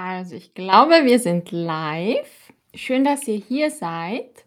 [0.00, 2.52] Also, ich glaube, wir sind live.
[2.72, 4.44] Schön, dass ihr hier seid.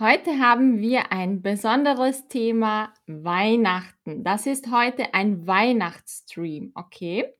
[0.00, 4.24] Heute haben wir ein besonderes Thema Weihnachten.
[4.24, 7.32] Das ist heute ein Weihnachtsstream, okay?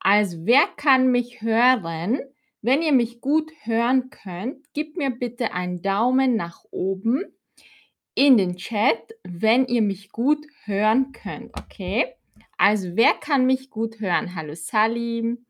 [0.00, 2.18] Also, wer kann mich hören?
[2.62, 7.22] Wenn ihr mich gut hören könnt, gebt mir bitte einen Daumen nach oben
[8.16, 12.06] in den Chat, wenn ihr mich gut hören könnt, okay?
[12.58, 14.34] Also, wer kann mich gut hören?
[14.34, 15.46] Hallo Salim,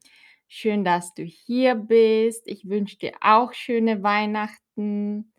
[0.54, 2.42] schön, dass du hier bist.
[2.46, 5.32] Ich wünsche dir auch schöne Weihnachten.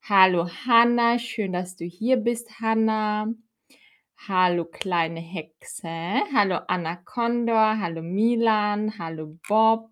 [0.00, 3.26] Hallo Hanna, schön, dass du hier bist, Hanna.
[4.28, 6.22] Hallo kleine Hexe.
[6.32, 7.80] Hallo Anna Condor.
[7.80, 8.96] Hallo Milan.
[8.96, 9.90] Hallo Bob.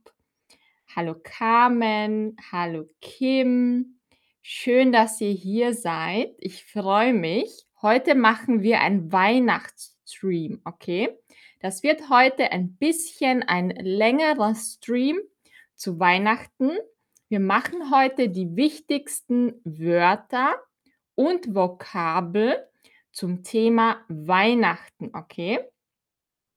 [0.94, 2.36] Hallo Carmen.
[2.52, 3.98] Hallo Kim.
[4.42, 6.36] Schön, dass ihr hier seid.
[6.38, 7.66] Ich freue mich.
[7.82, 11.18] Heute machen wir einen Weihnachtsstream, okay?
[11.60, 15.18] Das wird heute ein bisschen ein längerer Stream
[15.74, 16.70] zu Weihnachten.
[17.28, 20.54] Wir machen heute die wichtigsten Wörter
[21.16, 22.64] und Vokabel
[23.10, 25.58] zum Thema Weihnachten, okay?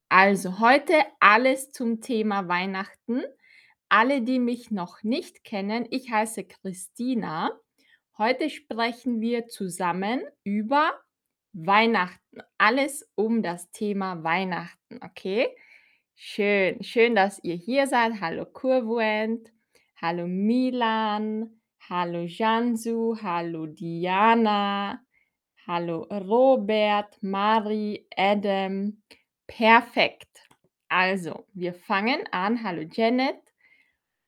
[0.07, 3.23] Also heute alles zum Thema Weihnachten.
[3.89, 7.59] Alle, die mich noch nicht kennen, ich heiße Christina.
[8.19, 10.93] Heute sprechen wir zusammen über
[11.53, 12.41] Weihnachten.
[12.61, 15.47] Alles um das Thema Weihnachten, okay?
[16.13, 18.21] Schön, schön, dass ihr hier seid.
[18.21, 19.51] Hallo Kurvuent,
[19.99, 21.59] hallo Milan,
[21.89, 25.03] hallo Jansu, hallo Diana,
[25.65, 29.01] hallo Robert, Mari, Adam.
[29.47, 30.29] Perfekt.
[30.87, 32.63] Also, wir fangen an.
[32.63, 33.41] Hallo Janet.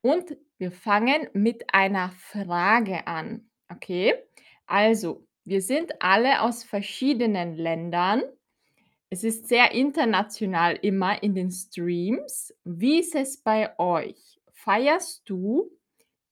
[0.02, 3.48] Und wir fangen mit einer Frage an.
[3.70, 4.16] Okay?
[4.66, 8.24] Also, wir sind alle aus verschiedenen Ländern.
[9.10, 12.54] Es ist sehr international immer in den Streams.
[12.64, 14.40] Wie ist es bei euch?
[14.54, 15.70] Feierst du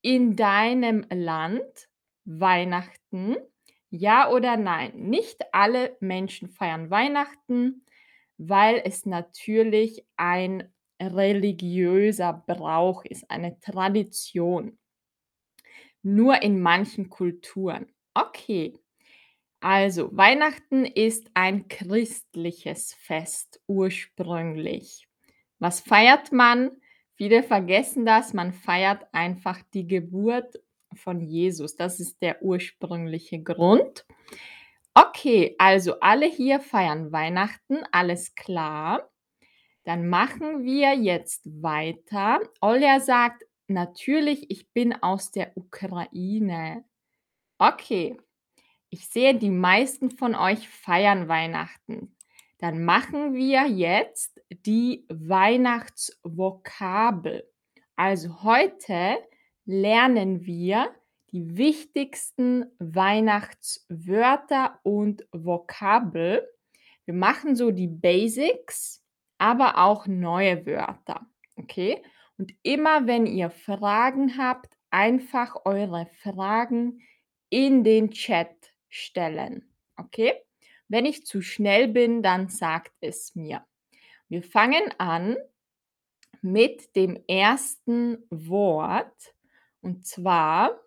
[0.02, 1.90] in deinem Land
[2.26, 3.36] Weihnachten?
[3.90, 4.94] Ja oder nein?
[4.96, 7.86] Nicht alle Menschen feiern Weihnachten,
[8.38, 10.72] weil es natürlich ein
[11.02, 14.80] religiöser Brauch ist, eine Tradition.
[16.02, 17.88] Nur in manchen Kulturen.
[18.14, 18.80] Okay.
[19.62, 25.08] Also, Weihnachten ist ein christliches Fest ursprünglich.
[25.60, 26.72] Was feiert man?
[27.14, 30.60] Viele vergessen das, man feiert einfach die Geburt
[30.96, 31.76] von Jesus.
[31.76, 34.08] Das ist der ursprüngliche Grund.
[34.96, 39.12] Okay, also alle hier feiern Weihnachten, alles klar.
[39.84, 42.40] Dann machen wir jetzt weiter.
[42.62, 46.84] Olja sagt, natürlich, ich bin aus der Ukraine.
[47.60, 48.18] Okay,
[48.92, 52.14] ich sehe, die meisten von euch feiern Weihnachten.
[52.60, 57.50] Dann machen wir jetzt die Weihnachtsvokabel.
[57.96, 59.18] Also heute
[59.66, 60.94] lernen wir
[61.32, 66.46] die wichtigsten Weihnachtswörter und Vokabel.
[67.06, 69.06] Wir machen so die Basics,
[69.38, 71.26] aber auch neue Wörter.
[71.56, 72.04] Okay?
[72.38, 77.00] Und immer wenn ihr Fragen habt, einfach eure Fragen
[77.50, 79.74] in den Chat stellen.
[79.96, 80.34] Okay?
[80.88, 83.66] Wenn ich zu schnell bin, dann sagt es mir.
[84.30, 85.38] Wir fangen an
[86.42, 89.34] mit dem ersten Wort
[89.82, 90.80] und zwar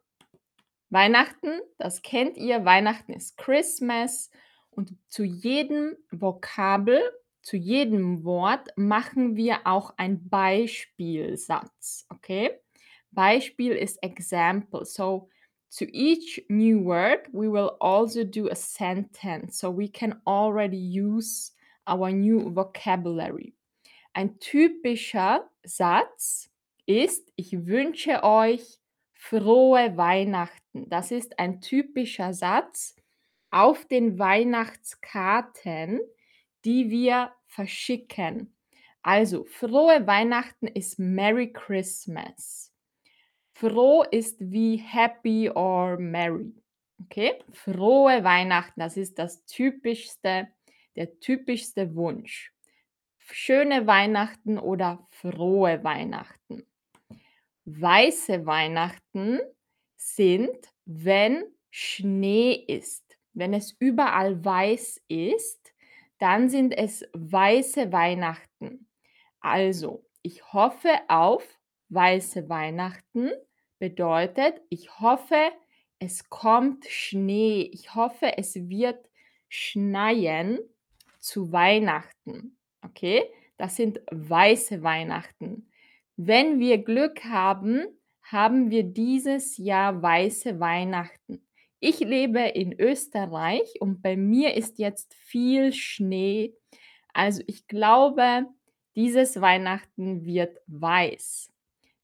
[0.90, 4.30] Weihnachten, das kennt ihr, Weihnachten ist Christmas
[4.70, 7.00] und zu jedem Vokabel,
[7.42, 12.60] zu jedem Wort machen wir auch ein Beispielsatz, okay?
[13.10, 14.84] Beispiel ist example.
[14.84, 15.28] So
[15.76, 21.52] to each new word, we will also do a sentence so we can already use
[21.86, 23.54] our new vocabulary.
[24.14, 26.48] Ein typischer Satz
[26.86, 28.78] ist, ich wünsche euch
[29.12, 30.88] frohe Weihnachten.
[30.88, 32.94] Das ist ein typischer Satz
[33.50, 36.00] auf den Weihnachtskarten,
[36.64, 38.54] die wir verschicken.
[39.02, 42.73] Also, frohe Weihnachten ist Merry Christmas.
[43.54, 46.52] Froh ist wie happy or merry.
[47.04, 47.38] Okay?
[47.52, 50.48] Frohe Weihnachten, das ist das typischste,
[50.96, 52.52] der typischste Wunsch.
[53.18, 56.66] Schöne Weihnachten oder frohe Weihnachten.
[57.64, 59.40] Weiße Weihnachten
[59.96, 63.16] sind, wenn Schnee ist.
[63.32, 65.72] Wenn es überall weiß ist,
[66.18, 68.88] dann sind es weiße Weihnachten.
[69.40, 71.46] Also, ich hoffe auf
[71.94, 73.30] weiße Weihnachten
[73.78, 75.50] bedeutet, ich hoffe,
[75.98, 77.70] es kommt Schnee.
[77.72, 79.08] Ich hoffe, es wird
[79.48, 80.58] schneien
[81.20, 82.56] zu Weihnachten.
[82.82, 83.22] Okay?
[83.56, 85.70] Das sind weiße Weihnachten.
[86.16, 87.86] Wenn wir Glück haben,
[88.22, 91.46] haben wir dieses Jahr weiße Weihnachten.
[91.80, 96.54] Ich lebe in Österreich und bei mir ist jetzt viel Schnee.
[97.12, 98.46] Also ich glaube,
[98.96, 101.53] dieses Weihnachten wird weiß.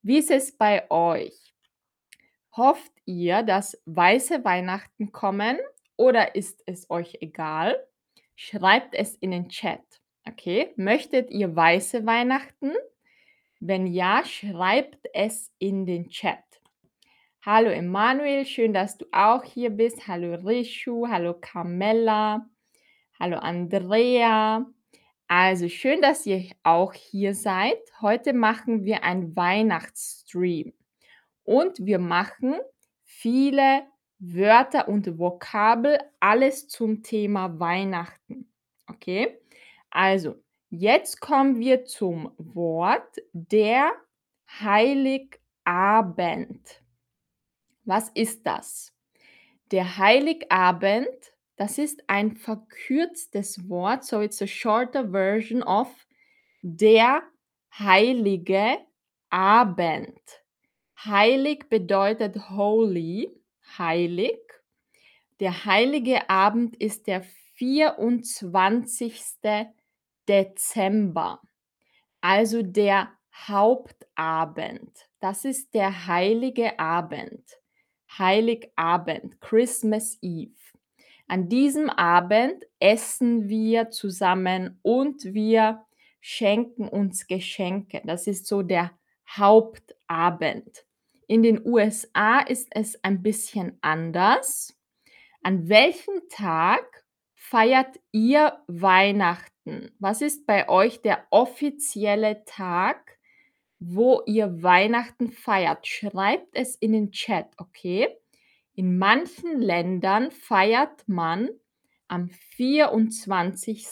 [0.03, 1.55] Wie ist es bei euch?
[2.57, 5.59] Hofft ihr, dass weiße Weihnachten kommen
[5.97, 7.87] oder ist es euch egal?
[8.35, 9.83] Schreibt es in den Chat.
[10.27, 12.73] Okay, möchtet ihr weiße Weihnachten?
[13.61, 16.45] Wenn ja, schreibt es in den Chat.
[17.45, 20.09] Hallo Emanuel, schön, dass du auch hier bist.
[20.09, 22.49] Hallo Rishu, hallo Carmella,
[23.19, 24.65] hallo Andrea.
[25.31, 27.79] Also schön, dass ihr auch hier seid.
[28.01, 30.73] Heute machen wir einen Weihnachtsstream
[31.45, 32.57] und wir machen
[33.05, 33.83] viele
[34.19, 38.53] Wörter und Vokabel, alles zum Thema Weihnachten.
[38.87, 39.39] Okay?
[39.91, 40.43] Also,
[40.73, 43.91] Jetzt kommen wir zum Wort der
[44.61, 45.41] Heiligabend.
[47.85, 48.95] Was ist das?
[49.73, 51.09] Der Heiligabend,
[51.61, 55.95] das ist ein verkürztes Wort, so it's a shorter version of
[56.63, 57.23] der
[57.79, 58.79] heilige
[59.29, 60.23] Abend.
[61.05, 63.31] Heilig bedeutet holy,
[63.77, 64.41] heilig.
[65.39, 67.25] Der heilige Abend ist der
[67.57, 69.23] 24.
[70.27, 71.43] Dezember,
[72.23, 75.11] also der Hauptabend.
[75.21, 77.45] Das ist der heilige Abend.
[78.17, 80.60] Heiligabend, Christmas Eve.
[81.31, 85.87] An diesem Abend essen wir zusammen und wir
[86.21, 88.03] schenken uns Geschenke.
[88.05, 88.91] Das ist so der
[89.37, 90.85] Hauptabend.
[91.29, 94.77] In den USA ist es ein bisschen anders.
[95.45, 97.05] An welchem Tag
[97.37, 99.93] feiert ihr Weihnachten?
[100.01, 103.21] Was ist bei euch der offizielle Tag,
[103.79, 105.87] wo ihr Weihnachten feiert?
[105.87, 108.17] Schreibt es in den Chat, okay?
[108.81, 111.51] In manchen Ländern feiert man
[112.09, 113.87] am 24.,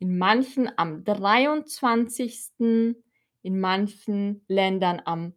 [0.00, 5.32] in manchen am 23., in manchen Ländern am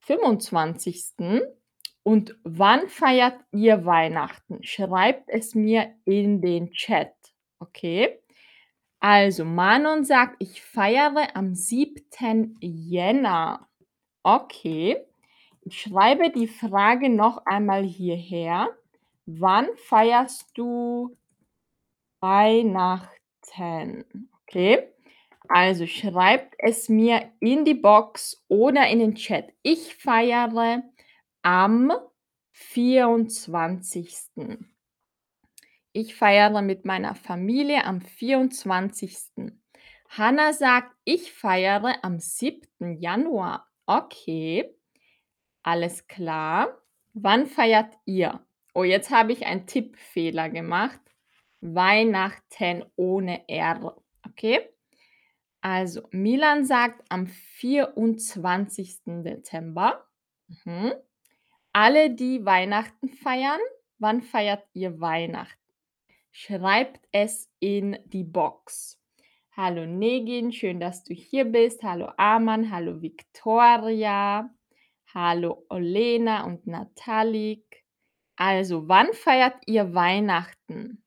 [0.00, 1.14] 25.
[2.02, 4.62] Und wann feiert ihr Weihnachten?
[4.64, 7.14] Schreibt es mir in den Chat,
[7.58, 8.20] okay?
[9.00, 12.58] Also, Manon sagt, ich feiere am 7.
[12.60, 13.66] Jänner.
[14.22, 15.07] Okay.
[15.70, 18.68] Schreibe die Frage noch einmal hierher.
[19.26, 21.16] Wann feierst du
[22.20, 24.04] Weihnachten?
[24.42, 24.88] Okay.
[25.48, 29.52] Also schreibt es mir in die Box oder in den Chat.
[29.62, 30.82] Ich feiere
[31.42, 31.92] am
[32.52, 34.16] 24.
[35.92, 39.16] Ich feiere mit meiner Familie am 24.
[40.10, 42.98] Hanna sagt, ich feiere am 7.
[43.00, 43.66] Januar.
[43.86, 44.74] Okay,
[45.68, 46.80] alles klar.
[47.12, 48.40] Wann feiert ihr?
[48.72, 50.98] Oh, jetzt habe ich einen Tippfehler gemacht.
[51.60, 53.94] Weihnachten ohne R.
[54.26, 54.66] Okay?
[55.60, 59.02] Also, Milan sagt am 24.
[59.04, 60.06] Dezember.
[60.64, 60.94] Mhm.
[61.74, 63.60] Alle, die Weihnachten feiern,
[63.98, 65.74] wann feiert ihr Weihnachten?
[66.32, 68.98] Schreibt es in die Box.
[69.54, 71.82] Hallo Negin, schön, dass du hier bist.
[71.82, 74.48] Hallo Aman, hallo Victoria,
[75.14, 77.84] hallo Olena und Natalik.
[78.36, 81.02] Also, wann feiert ihr Weihnachten?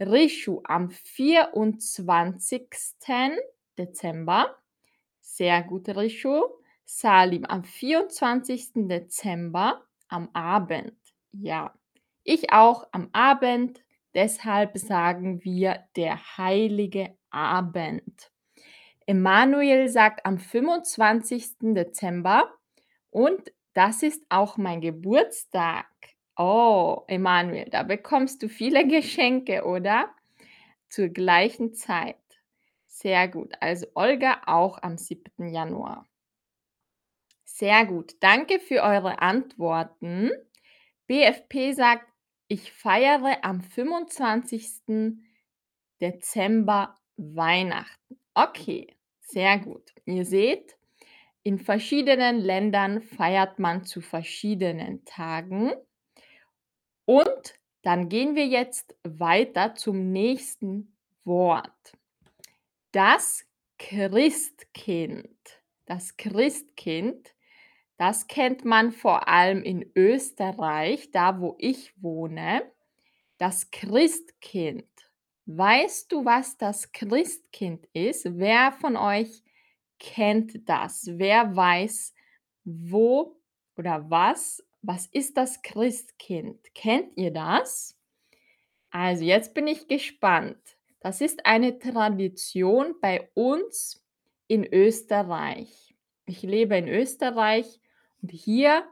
[0.00, 2.68] Rishu am 24.
[3.76, 4.56] Dezember.
[5.20, 6.44] Sehr gut, Rishu.
[6.84, 8.70] Salim am 24.
[8.74, 10.96] Dezember am Abend.
[11.32, 11.74] Ja,
[12.24, 13.82] ich auch am Abend.
[14.14, 18.30] Deshalb sagen wir der heilige Abend.
[19.06, 21.58] Emanuel sagt am 25.
[21.60, 22.57] Dezember
[23.10, 25.86] und das ist auch mein Geburtstag.
[26.36, 30.14] Oh, Emanuel, da bekommst du viele Geschenke, oder?
[30.88, 32.16] Zur gleichen Zeit.
[32.86, 33.52] Sehr gut.
[33.60, 35.48] Also Olga auch am 7.
[35.48, 36.06] Januar.
[37.44, 38.14] Sehr gut.
[38.20, 40.30] Danke für eure Antworten.
[41.06, 42.06] BFP sagt,
[42.48, 44.82] ich feiere am 25.
[46.00, 48.18] Dezember Weihnachten.
[48.34, 49.92] Okay, sehr gut.
[50.04, 50.77] Ihr seht,
[51.48, 55.72] in verschiedenen Ländern feiert man zu verschiedenen Tagen.
[57.06, 61.96] Und dann gehen wir jetzt weiter zum nächsten Wort.
[62.92, 63.46] Das
[63.78, 65.30] Christkind.
[65.86, 67.34] Das Christkind
[67.98, 72.62] das kennt man vor allem in Österreich, da wo ich wohne.
[73.38, 74.86] Das Christkind.
[75.46, 78.38] Weißt du, was das Christkind ist?
[78.38, 79.42] Wer von euch
[79.98, 81.08] kennt das?
[81.12, 82.14] Wer weiß,
[82.64, 83.40] wo
[83.76, 86.72] oder was was ist das Christkind?
[86.74, 87.96] Kennt ihr das?
[88.90, 90.78] Also, jetzt bin ich gespannt.
[91.00, 94.04] Das ist eine Tradition bei uns
[94.46, 95.94] in Österreich.
[96.26, 97.80] Ich lebe in Österreich
[98.22, 98.84] und hier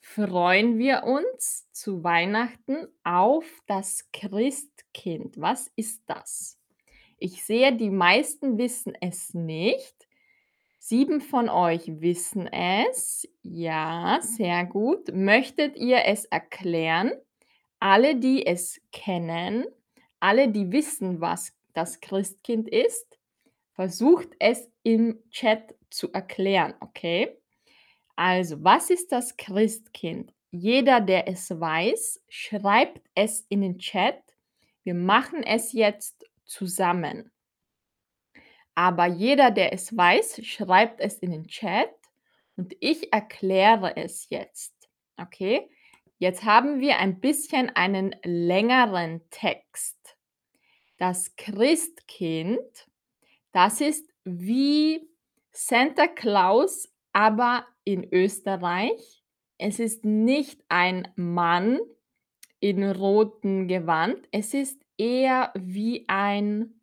[0.00, 5.40] freuen wir uns zu Weihnachten auf das Christkind.
[5.40, 6.58] Was ist das?
[7.18, 10.03] Ich sehe, die meisten wissen es nicht.
[10.86, 13.26] 7 von euch wissen es.
[13.40, 15.14] Ja, sehr gut.
[15.14, 17.12] Möchtet ihr es erklären?
[17.80, 19.64] Alle, die es kennen,
[20.20, 23.18] alle, die wissen, was das Christkind ist,
[23.72, 27.34] versucht es im Chat zu erklären, okay?
[28.14, 30.34] Also, was ist das Christkind?
[30.50, 34.22] Jeder, der es weiß, schreibt es in den Chat.
[34.82, 37.30] Wir machen es jetzt zusammen.
[38.74, 41.90] Aber jeder, der es weiß, schreibt es in den Chat
[42.56, 44.74] und ich erkläre es jetzt.
[45.16, 45.68] Okay?
[46.18, 50.16] Jetzt haben wir ein bisschen einen längeren Text.
[50.96, 52.88] Das Christkind,
[53.52, 55.08] das ist wie
[55.50, 59.22] Santa Claus, aber in Österreich.
[59.58, 61.78] Es ist nicht ein Mann
[62.58, 64.26] in rotem Gewand.
[64.32, 66.80] Es ist eher wie ein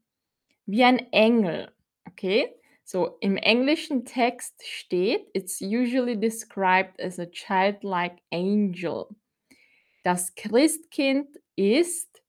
[0.65, 1.71] wie ein Engel.
[2.11, 2.55] Okay?
[2.83, 9.07] So im englischen Text steht, it's usually described as a childlike angel.
[10.03, 12.21] Das Christkind ist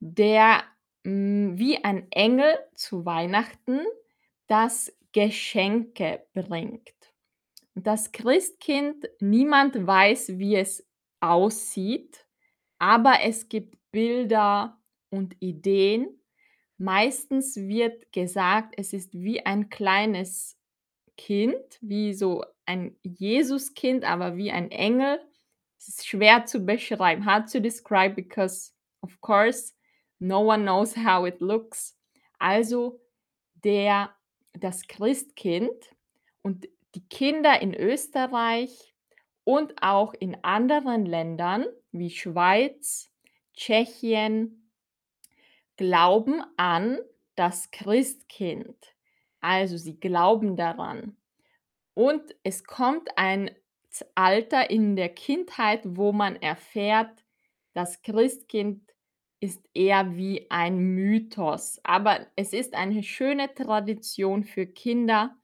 [0.00, 0.64] der
[1.04, 3.80] mh, wie ein Engel zu Weihnachten,
[4.48, 6.92] das Geschenke bringt.
[7.74, 10.86] Das Christkind, niemand weiß, wie es
[11.20, 12.26] aussieht,
[12.78, 14.78] aber es gibt Bilder
[15.10, 16.21] und Ideen.
[16.82, 20.58] Meistens wird gesagt, es ist wie ein kleines
[21.16, 25.20] Kind, wie so ein Jesuskind, aber wie ein Engel.
[25.78, 29.74] Es ist schwer zu beschreiben, hard to describe because of course
[30.18, 31.96] no one knows how it looks.
[32.40, 33.00] Also
[33.62, 34.10] der
[34.52, 35.94] das Christkind
[36.42, 38.92] und die Kinder in Österreich
[39.44, 43.08] und auch in anderen Ländern wie Schweiz,
[43.54, 44.61] Tschechien
[45.82, 47.00] glauben an
[47.34, 48.76] das Christkind.
[49.40, 51.16] Also sie glauben daran.
[51.94, 53.50] Und es kommt ein
[54.14, 57.24] Alter in der Kindheit, wo man erfährt,
[57.74, 58.80] das Christkind
[59.40, 61.80] ist eher wie ein Mythos.
[61.82, 65.34] Aber es ist eine schöne Tradition für Kinder,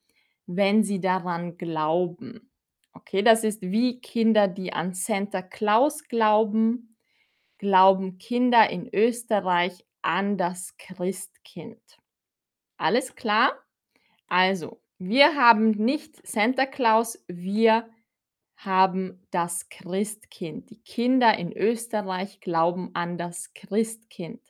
[0.46, 2.52] wenn sie daran glauben.
[2.92, 6.96] Okay, das ist wie Kinder, die an Santa Claus glauben,
[7.58, 11.82] glauben Kinder in Österreich an das Christkind.
[12.78, 13.52] Alles klar?
[14.26, 17.90] Also, wir haben nicht Santa Claus, wir
[18.56, 20.70] haben das Christkind.
[20.70, 24.40] Die Kinder in Österreich glauben an das Christkind.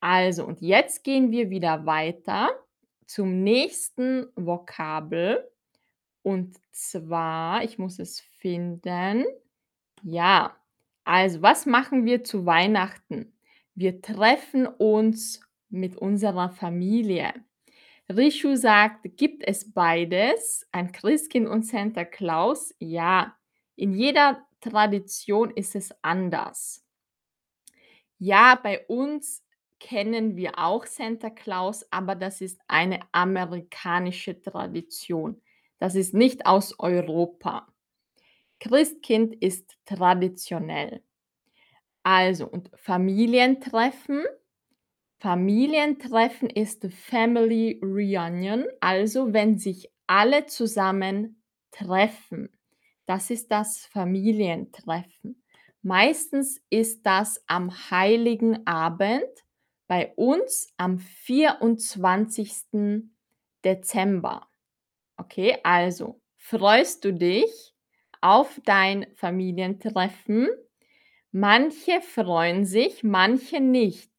[0.00, 2.48] Also, und jetzt gehen wir wieder weiter
[3.06, 5.46] zum nächsten Vokabel.
[6.22, 9.26] Und zwar, ich muss es finden.
[10.02, 10.56] Ja,
[11.04, 13.37] also was machen wir zu Weihnachten?
[13.80, 17.32] Wir treffen uns mit unserer Familie.
[18.08, 22.74] Rishu sagt, gibt es beides, ein Christkind und Santa Claus?
[22.80, 23.36] Ja,
[23.76, 26.84] in jeder Tradition ist es anders.
[28.18, 29.44] Ja, bei uns
[29.78, 35.40] kennen wir auch Santa Claus, aber das ist eine amerikanische Tradition.
[35.78, 37.72] Das ist nicht aus Europa.
[38.58, 41.04] Christkind ist traditionell.
[42.10, 44.24] Also, und Familientreffen.
[45.18, 52.48] Familientreffen ist Family Reunion, also wenn sich alle zusammen treffen.
[53.04, 55.44] Das ist das Familientreffen.
[55.82, 59.28] Meistens ist das am heiligen Abend
[59.86, 63.10] bei uns am 24.
[63.66, 64.48] Dezember.
[65.18, 67.74] Okay, also freust du dich
[68.22, 70.48] auf dein Familientreffen?
[71.32, 74.10] Manche freuen sich, manche nicht.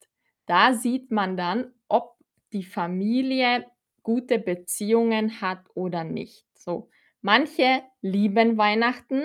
[0.46, 2.18] Da sieht man dann, ob
[2.54, 3.66] die Familie
[4.04, 6.46] gute Beziehungen hat oder nicht.
[6.54, 6.90] So,
[7.22, 9.24] manche lieben Weihnachten,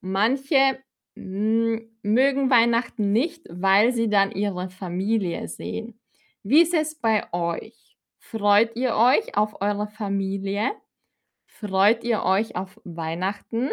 [0.00, 0.78] manche
[1.16, 6.00] hm, mögen Weihnachten nicht, weil sie dann ihre Familie sehen.
[6.42, 7.96] Wie ist es bei euch?
[8.18, 10.72] Freut ihr euch auf eure Familie?
[11.46, 13.70] Freut ihr euch auf Weihnachten?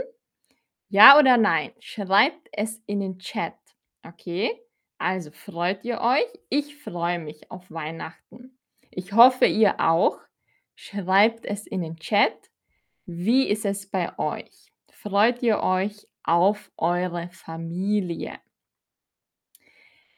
[0.91, 1.71] Ja oder nein?
[1.79, 3.55] Schreibt es in den Chat.
[4.03, 4.61] Okay?
[4.97, 6.27] Also freut ihr euch?
[6.49, 8.59] Ich freue mich auf Weihnachten.
[8.89, 10.19] Ich hoffe, ihr auch.
[10.75, 12.35] Schreibt es in den Chat.
[13.05, 14.73] Wie ist es bei euch?
[14.91, 18.41] Freut ihr euch auf eure Familie?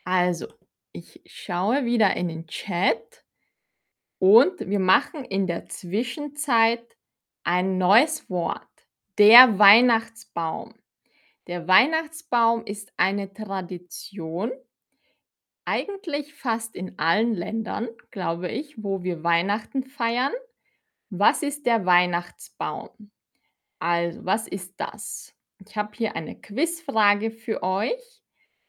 [0.05, 0.47] Also,
[0.91, 3.23] ich schaue wieder in den Chat
[4.17, 6.97] und wir machen in der Zwischenzeit
[7.43, 8.72] ein neues Wort.
[9.19, 10.73] Der Weihnachtsbaum.
[11.45, 14.51] Der Weihnachtsbaum ist eine Tradition,
[15.65, 20.33] eigentlich fast in allen Ländern, glaube ich, wo wir Weihnachten feiern.
[21.11, 22.89] Was ist der Weihnachtsbaum?
[23.77, 25.35] Also, was ist das?
[25.63, 28.21] Ich habe hier eine Quizfrage für euch.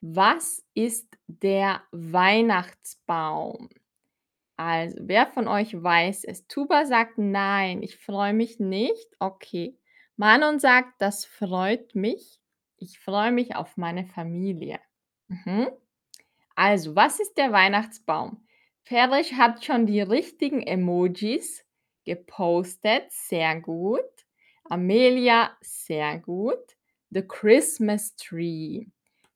[0.02, 3.70] Was ist der Weihnachtsbaum?
[4.56, 6.46] Also, wer von euch weiß es?
[6.48, 9.08] Tuba sagt nein, ich freue mich nicht.
[9.18, 9.78] Okay.
[10.16, 12.40] Manon sagt, das freut mich.
[12.76, 14.78] Ich freue mich auf meine Familie.
[15.28, 15.68] Mhm.
[16.54, 18.46] Also, was ist der Weihnachtsbaum?
[18.82, 21.64] Ferisch hat schon die richtigen Emojis
[22.04, 23.04] gepostet.
[23.10, 24.02] Sehr gut.
[24.64, 26.76] Amelia, sehr gut.
[27.10, 28.86] The Christmas Tree.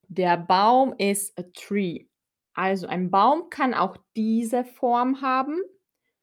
[0.09, 2.07] Der Baum ist a tree.
[2.55, 5.61] Also ein Baum kann auch diese Form haben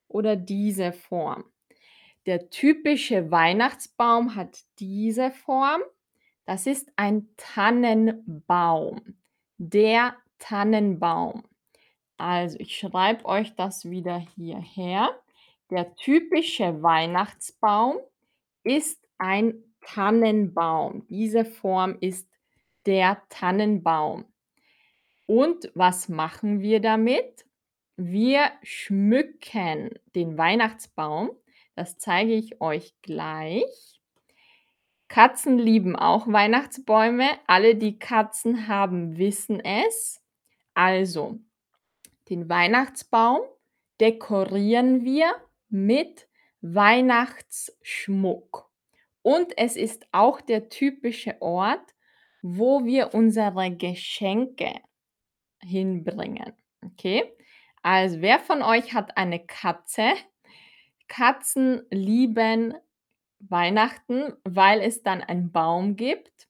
[0.08, 1.46] oder diese Form.
[2.26, 5.82] Der typische Weihnachtsbaum hat diese Form.
[6.46, 9.16] Das ist ein Tannenbaum.
[9.58, 11.44] Der Tannenbaum.
[12.18, 15.10] Also ich schreibe euch das wieder hierher.
[15.70, 17.98] Der typische Weihnachtsbaum
[18.64, 21.06] ist ein Tannenbaum.
[21.08, 22.28] Diese Form ist
[22.86, 24.26] der Tannenbaum.
[25.28, 27.46] Und was machen wir damit?
[27.98, 31.32] Wir schmücken den Weihnachtsbaum.
[31.76, 34.00] Das zeige ich euch gleich.
[35.08, 37.28] Katzen lieben auch Weihnachtsbäume.
[37.48, 40.22] Alle, die Katzen haben, wissen es.
[40.74, 41.40] Also,
[42.30, 43.42] den Weihnachtsbaum
[44.02, 45.36] dekorieren wir
[45.70, 46.28] mit
[46.62, 48.70] Weihnachtsschmuck.
[49.22, 51.94] Und es ist auch der typische Ort,
[52.42, 54.74] wo wir unsere Geschenke
[55.62, 56.54] hinbringen.
[56.84, 57.32] Okay?
[57.82, 60.14] Also, wer von euch hat eine Katze?
[61.08, 62.74] Katzen lieben
[63.40, 66.48] Weihnachten, weil es dann einen Baum gibt.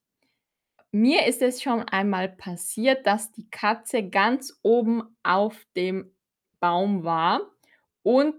[0.92, 6.12] Mir ist es schon einmal passiert, dass die Katze ganz oben auf dem
[6.60, 7.42] Baum war
[8.02, 8.36] und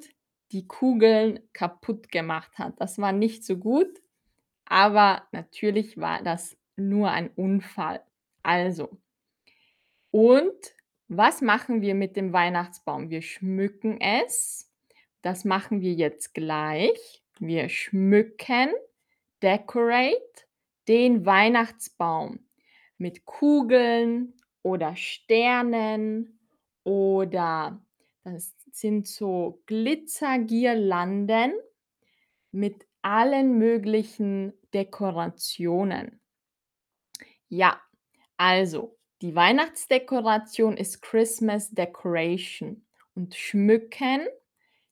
[0.52, 2.81] die Kugeln kaputt gemacht hat.
[2.81, 4.00] Das war nicht so gut,
[4.64, 8.02] aber natürlich war das nur ein Unfall.
[8.42, 8.98] Also,
[10.11, 10.74] und
[11.09, 13.11] was machen wir mit dem Weihnachtsbaum?
[13.11, 14.65] Wir schmücken es.
[15.27, 17.21] Das machen wir jetzt gleich.
[17.41, 18.69] Wir schmücken,
[19.43, 20.47] decorate
[20.87, 22.47] den Weihnachtsbaum
[22.97, 26.39] mit Kugeln oder Sternen
[26.85, 27.85] oder
[28.23, 31.55] das sind so Glitzergirlanden
[32.53, 36.21] mit allen möglichen Dekorationen.
[37.49, 37.81] Ja,
[38.37, 42.87] also die Weihnachtsdekoration ist Christmas Decoration
[43.17, 44.29] und schmücken,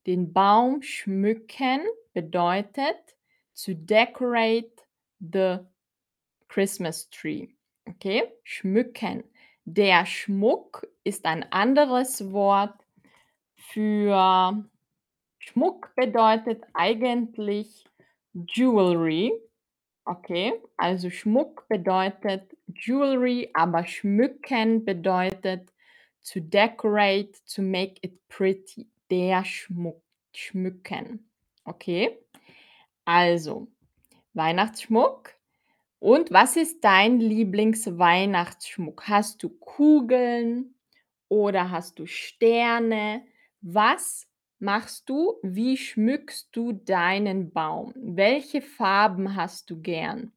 [0.06, 1.80] den Baum schmücken
[2.12, 3.16] bedeutet
[3.54, 4.82] to decorate
[5.20, 5.58] the
[6.48, 7.48] Christmas tree.
[7.88, 9.24] Okay, schmücken.
[9.64, 12.84] Der Schmuck ist ein anderes Wort
[13.56, 14.64] für
[15.38, 17.84] Schmuck bedeutet eigentlich
[18.32, 19.32] Jewelry.
[20.06, 25.72] Okay, also Schmuck bedeutet Jewelry, aber schmücken bedeutet
[26.24, 28.86] to decorate, to make it pretty.
[29.10, 30.02] Der Schmuck,
[30.34, 31.30] schmücken.
[31.64, 32.18] Okay,
[33.04, 33.68] also
[34.34, 35.34] Weihnachtsschmuck.
[35.98, 39.08] Und was ist dein Lieblingsweihnachtsschmuck?
[39.08, 40.74] Hast du Kugeln
[41.28, 43.24] oder hast du Sterne?
[43.62, 44.26] Was
[44.58, 45.36] machst du?
[45.42, 47.94] Wie schmückst du deinen Baum?
[47.96, 50.32] Welche Farben hast du gern?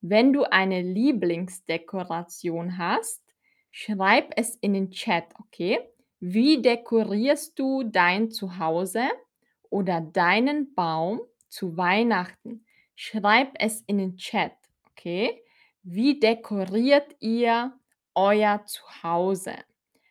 [0.00, 3.22] Wenn du eine Lieblingsdekoration hast,
[3.70, 5.80] schreib es in den Chat, okay?
[6.20, 9.08] Wie dekorierst du dein Zuhause
[9.70, 12.66] oder deinen Baum zu Weihnachten?
[12.94, 14.52] Schreib es in den Chat,
[14.90, 15.42] okay?
[15.82, 17.72] Wie dekoriert ihr
[18.14, 19.54] euer Zuhause?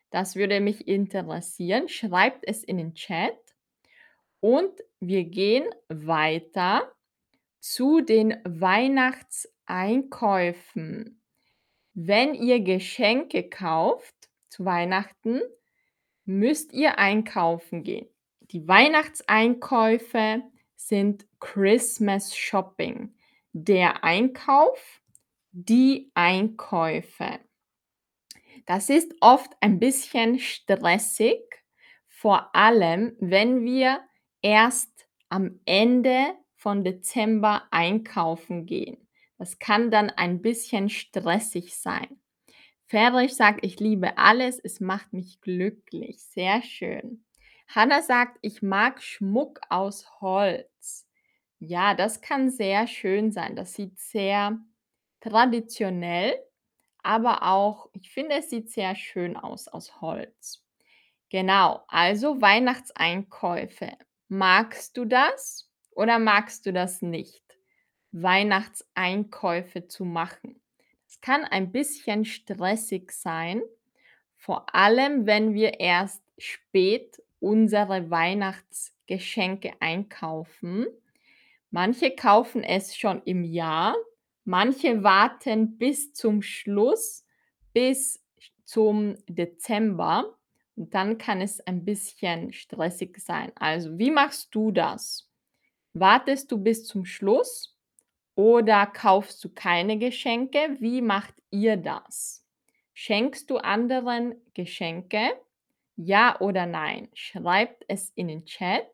[0.09, 1.87] Das würde mich interessieren.
[1.87, 3.37] Schreibt es in den Chat.
[4.39, 6.91] Und wir gehen weiter
[7.59, 11.21] zu den Weihnachtseinkäufen.
[11.93, 14.15] Wenn ihr Geschenke kauft
[14.47, 15.43] zu Weihnachten,
[16.29, 18.07] müsst ihr einkaufen gehen.
[18.51, 20.43] Die Weihnachtseinkäufe
[20.75, 23.15] sind Christmas Shopping.
[23.51, 25.01] Der Einkauf,
[25.51, 27.39] die Einkäufe.
[28.65, 31.41] Das ist oft ein bisschen stressig,
[32.07, 33.99] vor allem wenn wir
[34.41, 39.07] erst am Ende von Dezember einkaufen gehen.
[39.37, 42.19] Das kann dann ein bisschen stressig sein.
[42.89, 47.23] Friedrich sagt: „Ich liebe alles, es macht mich glücklich.“ Sehr schön.
[47.67, 51.07] Hanna sagt: „Ich mag Schmuck aus Holz.“
[51.59, 53.55] Ja, das kann sehr schön sein.
[53.55, 54.59] Das sieht sehr
[55.21, 56.39] traditionell,
[57.03, 60.65] aber auch ich finde, es sieht sehr schön aus aus Holz.
[61.29, 63.93] Genau, also Weihnachtseinkäufe.
[64.29, 67.43] Magst du das oder magst du das nicht,
[68.11, 70.58] Weihnachtseinkäufe zu machen?
[71.19, 73.61] Es kann ein bisschen stressig sein,
[74.37, 80.87] vor allem, wenn wir erst spät unsere Weihnachtsgeschenke einkaufen.
[81.71, 83.97] Manche kaufen es schon im Jahr,
[84.45, 87.25] manche warten bis zum Schluss,
[87.73, 88.23] bis
[88.63, 90.37] zum Dezember
[90.77, 93.51] und dann kann es ein bisschen stressig sein.
[93.55, 95.29] Also, wie machst du das?
[95.91, 97.77] Wartest du bis zum Schluss
[98.39, 100.77] oder kaufst du keine Geschenke?
[100.79, 102.47] Wie macht ihr das?
[102.93, 105.31] Schenkst du anderen Geschenke?
[105.97, 107.09] Ja oder nein?
[107.13, 108.89] Schreibt es in den Chat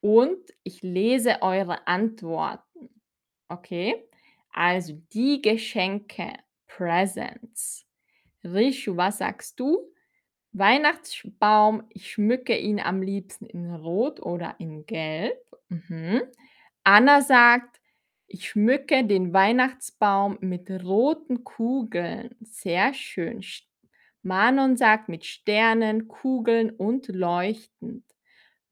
[0.00, 2.88] und ich lese eure Antworten.
[3.48, 3.96] Okay?
[4.52, 6.32] Also die Geschenke,
[6.68, 7.84] Presents.
[8.44, 9.92] Rishu, was sagst du?
[10.52, 15.36] Weihnachtsbaum, ich schmücke ihn am liebsten in Rot oder in Gelb.
[15.68, 16.22] Mhm.
[16.84, 17.81] Anna sagt,
[18.32, 22.34] ich schmücke den Weihnachtsbaum mit roten Kugeln.
[22.40, 23.42] Sehr schön.
[23.42, 23.64] Sch-
[24.22, 28.04] Manon sagt mit Sternen, Kugeln und leuchtend.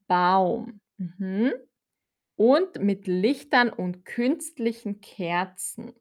[0.07, 0.81] Baum.
[0.97, 1.53] Mhm.
[2.37, 5.93] Und mit Lichtern und künstlichen Kerzen.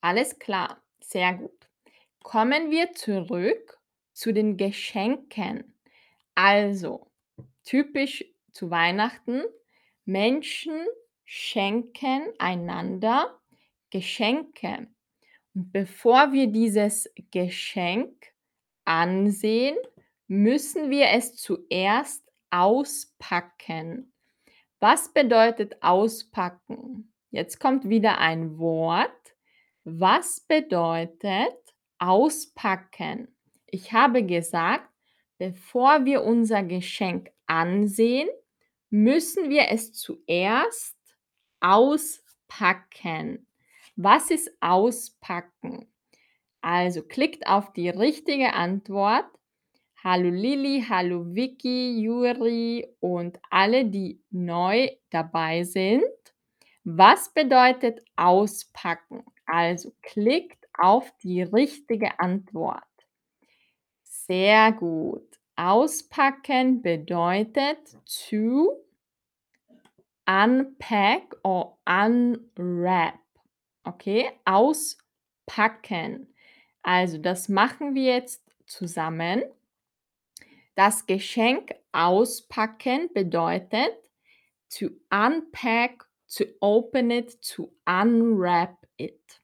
[0.00, 0.82] Alles klar.
[1.00, 1.70] Sehr gut.
[2.22, 3.78] Kommen wir zurück
[4.12, 5.78] zu den Geschenken.
[6.34, 7.12] Also,
[7.62, 9.42] typisch zu Weihnachten,
[10.04, 10.84] Menschen
[11.24, 13.40] schenken einander
[13.90, 14.88] Geschenke.
[15.54, 18.12] Und bevor wir dieses Geschenk
[18.84, 19.76] ansehen,
[20.26, 24.12] müssen wir es zuerst auspacken.
[24.80, 27.12] Was bedeutet auspacken?
[27.30, 29.10] Jetzt kommt wieder ein Wort.
[29.84, 31.56] Was bedeutet
[31.98, 33.28] auspacken?
[33.66, 34.88] Ich habe gesagt,
[35.38, 38.28] bevor wir unser Geschenk ansehen,
[38.90, 40.93] müssen wir es zuerst
[41.64, 43.46] auspacken.
[43.96, 45.90] Was ist auspacken?
[46.60, 49.24] Also klickt auf die richtige Antwort.
[50.02, 56.04] Hallo Lili, hallo Vicky, Juri und alle, die neu dabei sind.
[56.84, 59.24] Was bedeutet auspacken?
[59.46, 62.82] Also klickt auf die richtige Antwort.
[64.02, 65.38] Sehr gut.
[65.56, 68.83] Auspacken bedeutet to
[70.26, 73.20] unpack or unwrap.
[73.84, 76.34] Okay, auspacken.
[76.82, 79.42] Also das machen wir jetzt zusammen.
[80.74, 83.92] Das Geschenk auspacken bedeutet
[84.70, 89.40] to unpack, to open it, to unwrap it.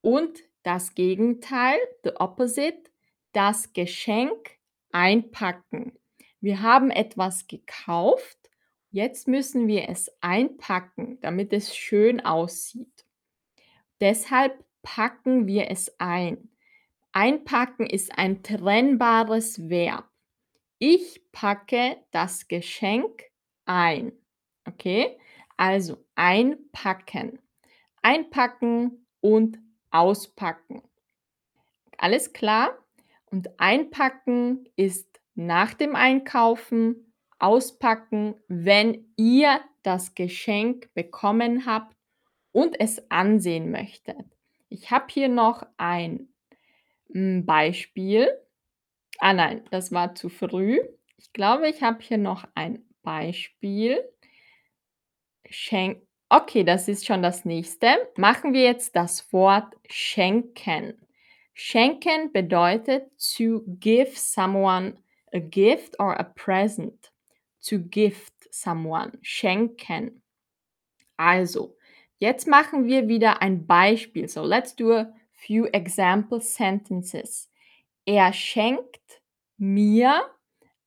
[0.00, 2.90] Und das Gegenteil, the opposite,
[3.32, 4.58] das Geschenk
[4.92, 5.92] einpacken.
[6.40, 8.39] Wir haben etwas gekauft,
[8.90, 13.06] jetzt müssen wir es einpacken, damit es schön aussieht.
[14.00, 16.50] Deshalb packen wir es ein.
[17.12, 20.08] Einpacken ist ein trennbares Verb.
[20.78, 23.24] Ich packe das Geschenk
[23.66, 24.12] ein.
[24.64, 25.18] Okay?
[25.56, 27.38] Also einpacken.
[28.02, 29.58] Einpacken und
[29.90, 30.82] auspacken.
[31.98, 32.78] Alles klar?
[33.26, 37.09] Und einpacken ist nach dem Einkaufen,
[37.40, 41.96] auspacken, wenn ihr das Geschenk bekommen habt
[42.52, 44.24] und es ansehen möchtet.
[44.68, 46.28] Ich habe hier noch ein
[47.12, 48.28] hm, Beispiel.
[49.18, 50.78] Ah nein, das war zu früh.
[51.16, 54.02] Ich glaube, ich habe hier noch ein Beispiel.
[55.48, 57.88] Schenk okay, das ist schon das nächste.
[58.16, 60.94] Machen wir jetzt das Wort schenken.
[61.52, 64.96] Schenken bedeutet to give someone
[65.34, 67.09] a gift or a present.
[67.68, 69.18] To gift someone.
[69.22, 70.22] Schenken.
[71.16, 71.76] Also,
[72.18, 74.28] jetzt machen wir wieder ein Beispiel.
[74.28, 77.50] So, let's do a few example sentences.
[78.06, 79.22] Er schenkt
[79.58, 80.22] mir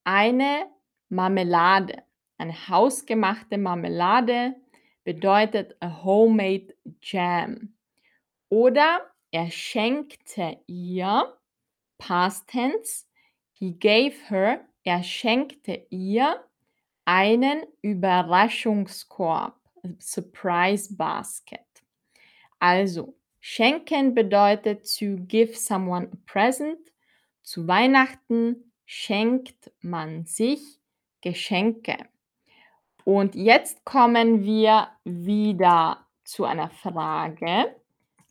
[0.03, 0.67] eine
[1.09, 2.03] Marmelade.
[2.37, 4.55] Eine hausgemachte Marmelade
[5.03, 7.75] bedeutet a homemade jam.
[8.49, 11.37] Oder er schenkte ihr,
[11.97, 13.05] past tense,
[13.51, 16.43] he gave her, er schenkte ihr
[17.05, 19.55] einen Überraschungskorb,
[19.99, 21.59] Surprise Basket.
[22.59, 26.79] Also, schenken bedeutet to give someone a present.
[27.41, 30.79] Zu Weihnachten schenkt man sich
[31.21, 31.97] Geschenke.
[33.05, 37.75] Und jetzt kommen wir wieder zu einer Frage.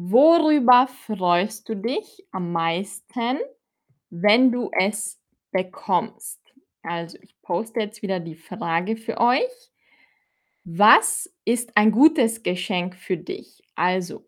[0.00, 3.40] Worüber freust du dich am meisten,
[4.10, 6.40] wenn du es bekommst?
[6.84, 9.72] Also, ich poste jetzt wieder die Frage für euch.
[10.62, 13.60] Was ist ein gutes Geschenk für dich?
[13.74, 14.24] Also,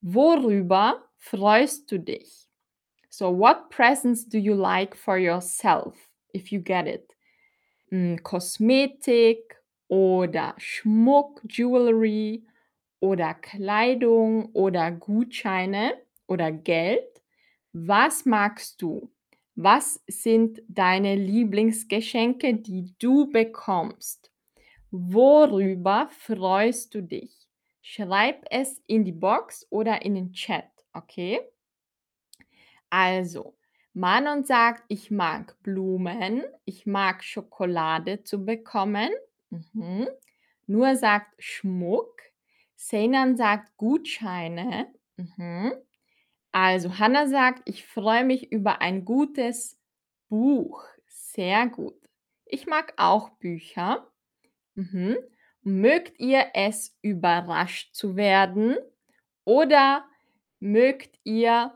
[0.00, 2.48] worüber freust du dich?
[3.08, 5.94] So, what presents do you like for yourself,
[6.34, 7.16] if you get it?
[7.90, 12.44] Hm, Kosmetik oder Schmuck, Jewelry
[13.04, 15.92] oder Kleidung oder Gutscheine
[16.26, 17.22] oder Geld?
[17.74, 19.12] Was magst du?
[19.54, 24.32] Was sind deine Lieblingsgeschenke, die du bekommst?
[24.90, 27.46] Worüber freust du dich?
[27.82, 31.42] Schreib es in die Box oder in den Chat, okay?
[32.88, 33.54] Also,
[33.92, 39.10] Manon sagt, ich mag Blumen, ich mag Schokolade zu bekommen.
[39.50, 40.08] Mhm.
[40.66, 42.33] Nur sagt Schmuck.
[42.86, 44.92] Seinan sagt Gutscheine.
[45.16, 45.72] Mhm.
[46.52, 49.80] Also Hannah sagt, ich freue mich über ein gutes
[50.28, 50.84] Buch.
[51.06, 51.96] Sehr gut.
[52.44, 54.12] Ich mag auch Bücher.
[54.74, 55.16] Mhm.
[55.62, 58.76] Mögt ihr es, überrascht zu werden?
[59.44, 60.04] Oder
[60.60, 61.72] mögt ihr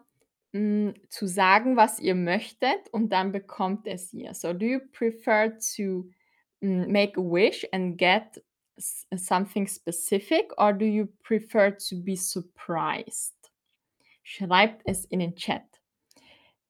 [0.52, 4.34] hm, zu sagen, was ihr möchtet und dann bekommt es ihr?
[4.34, 6.10] So, do you prefer to
[6.60, 8.42] mm, make a wish and get
[9.16, 13.34] something specific or do you prefer to be surprised?
[14.22, 15.64] Schreibt es in den Chat.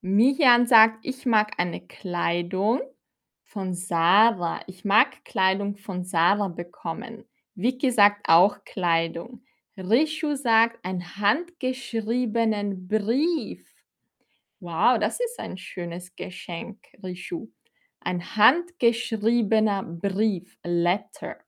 [0.01, 2.81] Mihan sagt, ich mag eine Kleidung
[3.43, 4.63] von Sarah.
[4.67, 7.25] Ich mag Kleidung von Sarah bekommen.
[7.55, 9.43] Vicky sagt auch Kleidung.
[9.77, 13.67] Rishu sagt, einen handgeschriebenen Brief.
[14.61, 17.49] Wow, das ist ein schönes Geschenk, Rishu.
[18.01, 21.39] Ein handgeschriebener Brief, letter.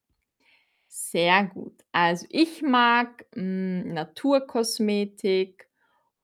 [0.92, 1.85] Sehr gut.
[1.92, 5.68] Also ich mag mm, Naturkosmetik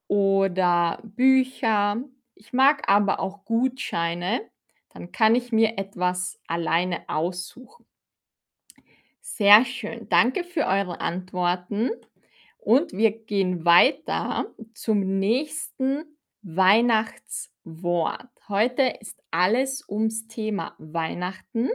[0.09, 2.03] oder Bücher.
[2.35, 4.41] Ich mag aber auch Gutscheine.
[4.89, 7.87] Dann kann ich mir etwas alleine aussuchen.
[9.21, 10.09] Sehr schön.
[10.09, 11.91] Danke für eure Antworten.
[12.59, 18.31] Und wir gehen weiter zum nächsten Weihnachtswort.
[18.49, 21.71] Heute ist alles ums Thema Weihnachten.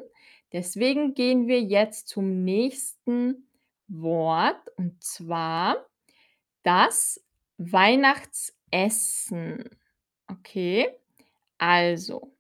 [0.54, 3.48] Deswegen gehen wir jetzt zum nächsten
[3.88, 5.86] Wort und zwar
[6.64, 7.24] das
[7.58, 9.70] Weihnachtsessen.
[10.28, 10.90] Okay,
[11.58, 12.34] also,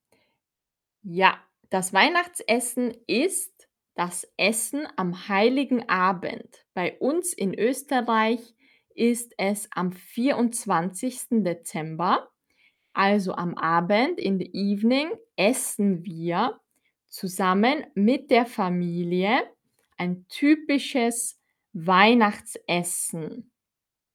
[1.03, 6.65] ja, das Weihnachtsessen ist das Essen am heiligen Abend.
[6.73, 8.55] Bei uns in Österreich
[8.95, 11.43] ist es am 24.
[11.43, 12.29] Dezember,
[12.93, 16.61] also am Abend, in the evening, essen wir
[17.11, 19.43] zusammen mit der Familie
[19.97, 21.39] ein typisches
[21.73, 23.51] Weihnachtsessen.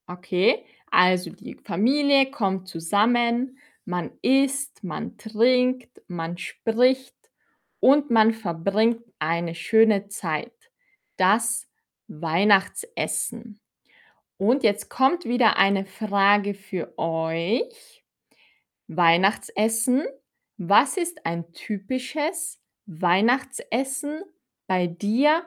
[0.09, 7.15] Okay, also die Familie kommt zusammen, man isst, man trinkt, man spricht
[7.81, 10.53] und man verbringt eine schöne Zeit.
[11.17, 11.69] Das
[12.09, 13.61] Weihnachtsessen.
[14.39, 18.05] Und jetzt kommt wieder eine Frage für euch.
[18.89, 20.05] Weihnachtsessen.
[20.59, 24.22] Was ist ein typisches Weihnachtsessen
[24.66, 25.44] bei dir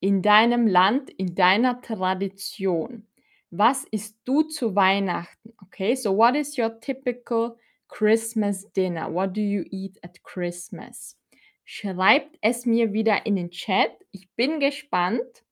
[0.00, 3.06] in deinem Land, in deiner Tradition?
[3.50, 5.52] Was isst du zu Weihnachten?
[5.62, 7.56] Okay, so what is your typical
[7.88, 9.12] Christmas dinner?
[9.12, 11.18] What do you eat at Christmas?
[11.64, 13.92] Schreibt es mir wieder in den Chat.
[14.10, 15.44] Ich bin gespannt.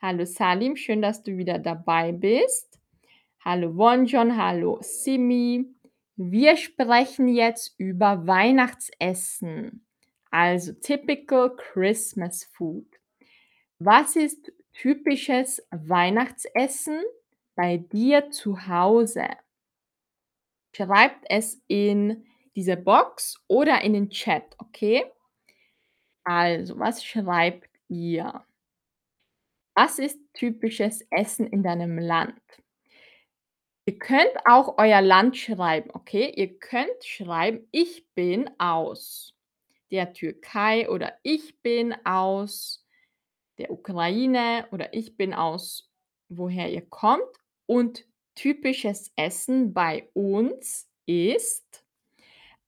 [0.00, 2.78] Hallo Salim, schön, dass du wieder dabei bist.
[3.44, 5.64] Hallo Wonjon, hallo Simi.
[6.16, 9.87] Wir sprechen jetzt über Weihnachtsessen.
[10.30, 12.86] Also typical Christmas food.
[13.78, 17.02] Was ist typisches Weihnachtsessen
[17.54, 19.28] bei dir zu Hause?
[20.74, 25.04] Schreibt es in diese Box oder in den Chat, okay?
[26.24, 28.44] Also, was schreibt ihr?
[29.74, 32.42] Was ist typisches Essen in deinem Land?
[33.86, 36.30] Ihr könnt auch euer Land schreiben, okay?
[36.36, 39.37] Ihr könnt schreiben, ich bin aus
[39.90, 42.86] der Türkei oder ich bin aus
[43.58, 45.90] der Ukraine oder ich bin aus
[46.28, 47.22] woher ihr kommt
[47.66, 51.84] und typisches Essen bei uns ist?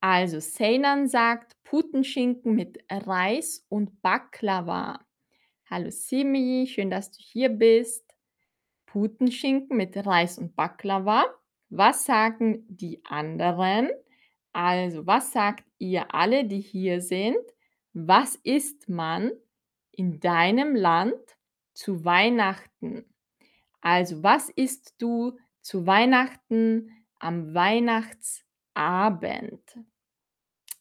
[0.00, 5.04] Also, Seynan sagt Putenschinken mit Reis und Baklava.
[5.68, 8.04] Hallo Simi, schön, dass du hier bist.
[8.87, 11.26] Putenschinken mit Reis und Baklava.
[11.68, 13.90] Was sagen die anderen?
[14.52, 17.38] Also, was sagt ihr alle, die hier sind?
[17.92, 19.32] Was isst man
[19.92, 21.14] in deinem Land
[21.72, 23.04] zu Weihnachten?
[23.80, 29.78] Also, was isst du zu Weihnachten am Weihnachtsabend?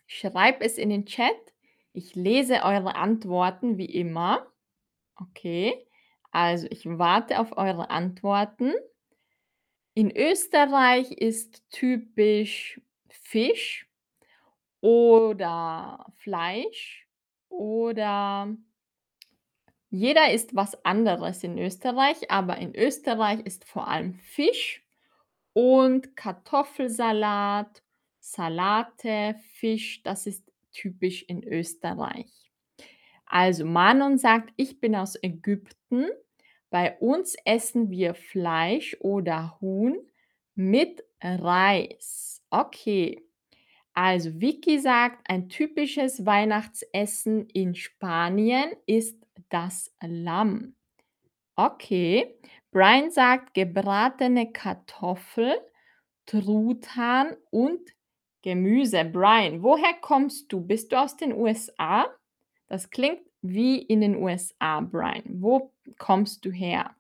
[0.08, 1.38] Schreib es in den Chat.
[1.94, 4.46] Ich lese eure Antworten wie immer.
[5.16, 5.88] Okay,
[6.32, 8.74] also ich warte auf eure Antworten.
[9.94, 12.82] In Österreich ist typisch
[13.14, 13.88] Fisch
[14.82, 17.08] oder Fleisch
[17.50, 18.56] oder
[19.90, 24.86] jeder isst was anderes in Österreich, aber in Österreich ist vor allem Fisch
[25.54, 27.84] und Kartoffelsalat,
[28.20, 32.52] Salate, Fisch, das ist typisch in Österreich.
[33.26, 36.06] Also Manon sagt, ich bin aus Ägypten.
[36.70, 39.98] Bei uns essen wir Fleisch oder Huhn
[40.56, 42.39] mit Reis.
[42.50, 43.24] Okay.
[43.94, 49.18] Also Vicky sagt, ein typisches Weihnachtsessen in Spanien ist
[49.50, 50.76] das Lamm.
[51.56, 52.40] Okay.
[52.72, 55.60] Brian sagt gebratene Kartoffel,
[56.26, 57.82] Truthahn und
[58.42, 59.04] Gemüse.
[59.04, 60.62] Brian, woher kommst du?
[60.62, 62.06] Bist du aus den USA?
[62.68, 65.42] Das klingt wie in den USA, Brian.
[65.42, 66.96] Wo kommst du her?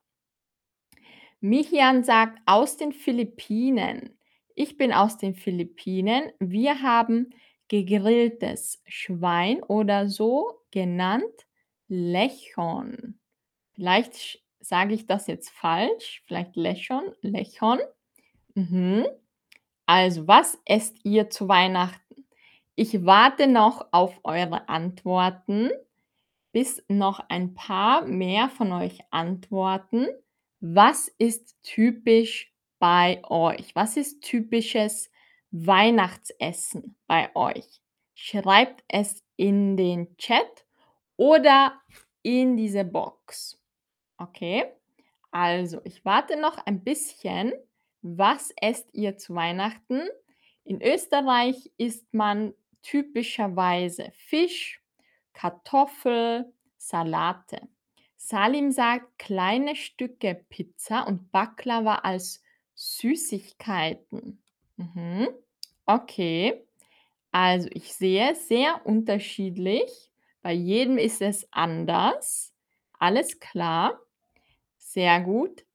[1.40, 4.19] Michian sagt aus den Philippinen.
[4.62, 6.34] Ich bin aus den Philippinen.
[6.38, 7.30] Wir haben
[7.70, 11.48] gegrilltes Schwein oder so genannt
[11.88, 13.18] Lechon.
[13.72, 16.24] Vielleicht sage ich das jetzt falsch.
[16.28, 17.04] Vielleicht Lechon.
[17.22, 17.80] Lechon.
[18.54, 19.06] Mhm.
[19.86, 22.26] Also, was esst ihr zu Weihnachten?
[22.76, 25.70] Ich warte noch auf eure Antworten,
[26.52, 30.08] bis noch ein paar mehr von euch antworten.
[30.60, 33.76] Was ist typisch bei euch?
[33.76, 35.12] Was ist typisches
[35.52, 37.82] Weihnachtsessen bei euch?
[38.16, 40.66] Schreibt es in den Chat
[41.16, 41.80] oder
[42.24, 43.62] in diese Box.
[44.18, 44.66] Okay?
[45.32, 47.54] Also, ich warte noch ein bisschen.
[48.02, 50.08] Was esst ihr zu Weihnachten?
[50.64, 54.82] In Österreich isst man typischerweise Fisch,
[55.34, 57.68] Kartoffel, Salate.
[58.16, 62.42] Salim sagt kleine Stücke Pizza und Baklava als
[62.80, 64.42] Süßigkeiten.
[64.78, 65.28] Mhm.
[65.86, 66.64] Okay.
[67.32, 70.12] Also ich sehe sehr unterschiedlich.
[70.42, 72.54] Bei jedem ist es anders.
[72.98, 74.00] Alles klar.
[74.78, 75.66] Sehr gut.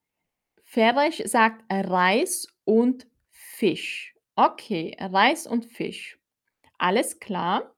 [0.62, 4.14] Feresh sagt Reis und Fisch.
[4.34, 6.18] Okay, Reis und Fisch.
[6.78, 7.74] Alles klar.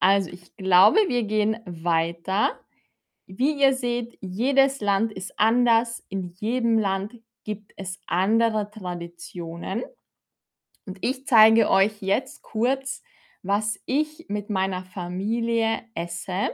[0.00, 2.58] Also ich glaube, wir gehen weiter.
[3.26, 6.04] Wie ihr seht, jedes Land ist anders.
[6.08, 9.84] In jedem Land gibt es andere Traditionen.
[10.86, 13.02] Und ich zeige euch jetzt kurz,
[13.42, 16.50] was ich mit meiner Familie esse.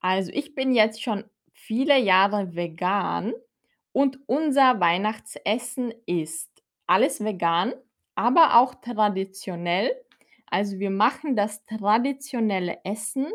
[0.00, 3.32] Also ich bin jetzt schon viele Jahre vegan
[3.92, 7.72] und unser Weihnachtsessen ist alles vegan,
[8.14, 9.92] aber auch traditionell.
[10.46, 13.26] Also wir machen das traditionelle Essen,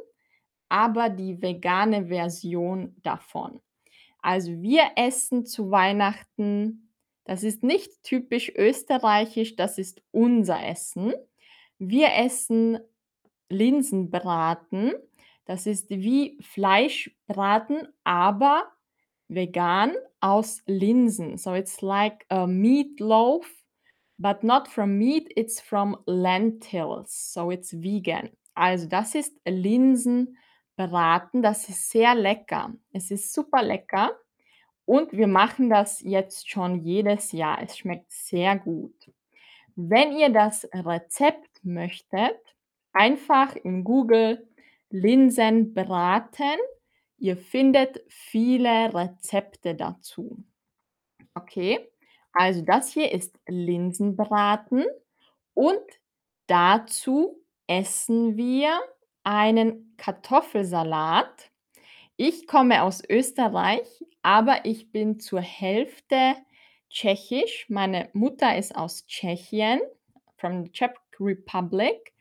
[0.69, 3.61] aber die vegane Version davon.
[4.25, 6.89] Also wir essen zu Weihnachten,
[7.25, 11.13] das ist nicht typisch österreichisch, das ist unser Essen.
[11.77, 12.79] Wir essen
[13.49, 14.93] Linsenbraten.
[15.45, 18.71] Das ist wie Fleischbraten, aber
[19.27, 21.37] vegan aus Linsen.
[21.37, 23.47] So it's like a meatloaf,
[24.17, 27.31] but not from meat, it's from lentils.
[27.31, 28.31] So it's vegan.
[28.55, 31.43] Also das ist Linsenbraten.
[31.43, 32.73] Das ist sehr lecker.
[32.91, 34.19] Es ist super lecker.
[34.85, 37.61] Und wir machen das jetzt schon jedes Jahr.
[37.61, 39.11] Es schmeckt sehr gut.
[39.75, 42.37] Wenn ihr das Rezept möchtet,
[42.93, 44.47] einfach in Google
[44.89, 46.57] Linsen braten.
[47.17, 50.43] Ihr findet viele Rezepte dazu.
[51.33, 51.89] Okay,
[52.31, 54.85] also das hier ist Linsenbraten
[55.53, 55.83] und
[56.47, 58.79] dazu essen wir
[59.23, 61.51] einen Kartoffelsalat.
[62.17, 66.35] Ich komme aus Österreich, aber ich bin zur Hälfte
[66.89, 67.65] tschechisch.
[67.67, 69.81] Meine Mutter ist aus Tschechien,
[70.37, 72.13] from the Czech Republic.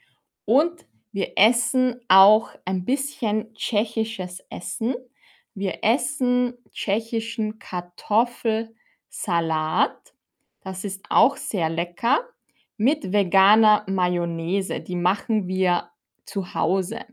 [0.44, 4.96] Und wir essen auch ein bisschen tschechisches Essen.
[5.54, 10.12] Wir essen tschechischen Kartoffelsalat.
[10.60, 12.28] Das ist auch sehr lecker
[12.76, 14.80] mit veganer Mayonnaise.
[14.80, 15.88] Die machen wir
[16.24, 17.06] zu Hause.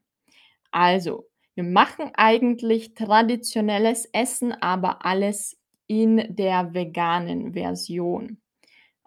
[0.72, 8.40] Also, wir machen eigentlich traditionelles Essen, aber alles in der veganen Version.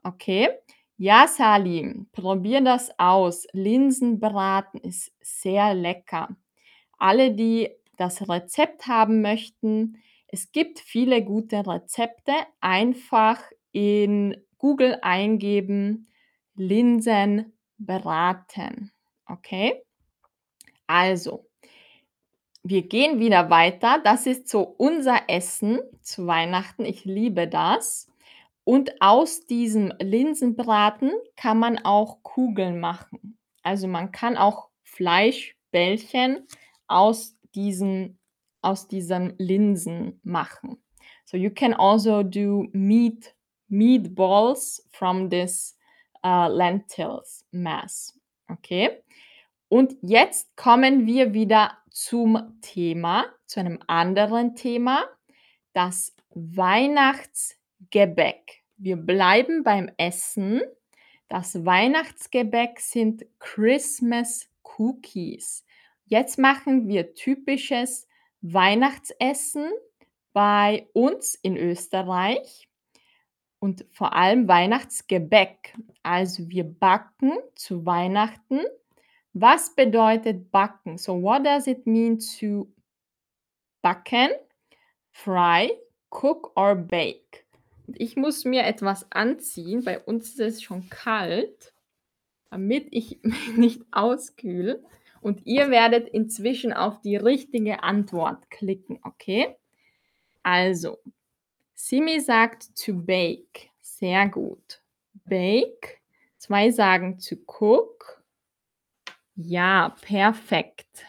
[0.02, 0.48] Okay?
[0.96, 3.46] Ja, Salim, probier das aus.
[3.52, 6.28] Linsenbraten ist sehr lecker.
[6.98, 9.96] Alle, die das Rezept haben möchten,
[10.28, 12.32] es gibt viele gute Rezepte.
[12.60, 13.42] Einfach
[13.72, 16.08] in Google eingeben,
[16.54, 18.92] Linsenbraten.
[19.26, 19.82] Okay?
[20.86, 21.46] Also,
[22.64, 24.00] wir gehen wieder weiter.
[24.02, 26.84] Das ist so unser Essen zu Weihnachten.
[26.86, 28.08] Ich liebe das.
[28.64, 33.38] Und aus diesem Linsenbraten kann man auch Kugeln machen.
[33.62, 36.46] Also man kann auch Fleischbällchen
[36.88, 38.18] aus diesen
[38.62, 40.82] aus diesen Linsen machen.
[41.26, 43.34] So you can also do meat
[43.68, 45.76] meatballs from this
[46.24, 48.18] uh, lentils mass.
[48.50, 49.03] Okay?
[49.74, 55.02] Und jetzt kommen wir wieder zum Thema, zu einem anderen Thema,
[55.72, 58.62] das Weihnachtsgebäck.
[58.76, 60.62] Wir bleiben beim Essen.
[61.26, 64.48] Das Weihnachtsgebäck sind Christmas
[64.78, 65.66] Cookies.
[66.04, 68.06] Jetzt machen wir typisches
[68.42, 69.72] Weihnachtsessen
[70.32, 72.68] bei uns in Österreich
[73.58, 75.74] und vor allem Weihnachtsgebäck.
[76.04, 78.60] Also wir backen zu Weihnachten.
[79.34, 80.96] Was bedeutet backen?
[80.96, 82.68] So what does it mean to
[83.82, 84.30] backen,
[85.10, 85.72] fry,
[86.10, 87.44] cook or bake?
[87.88, 89.84] Ich muss mir etwas anziehen.
[89.84, 91.74] Bei uns ist es schon kalt,
[92.50, 94.84] damit ich mich nicht auskühle.
[95.20, 99.56] Und ihr werdet inzwischen auf die richtige Antwort klicken, okay?
[100.42, 100.98] Also,
[101.74, 103.70] Simi sagt to bake.
[103.80, 104.82] Sehr gut.
[105.24, 105.98] Bake.
[106.36, 108.13] Zwei sagen to cook.
[109.36, 111.04] Ja, perfekt.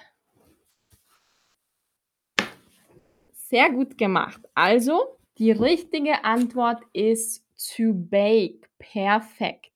[3.32, 4.42] Sehr gut gemacht.
[4.56, 7.46] Also, die richtige Antwort ist
[7.76, 8.68] to bake.
[8.80, 9.72] Perfekt.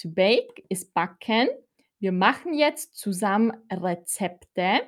[0.00, 1.48] To bake ist backen.
[1.98, 4.82] Wir machen jetzt zusammen Rezepte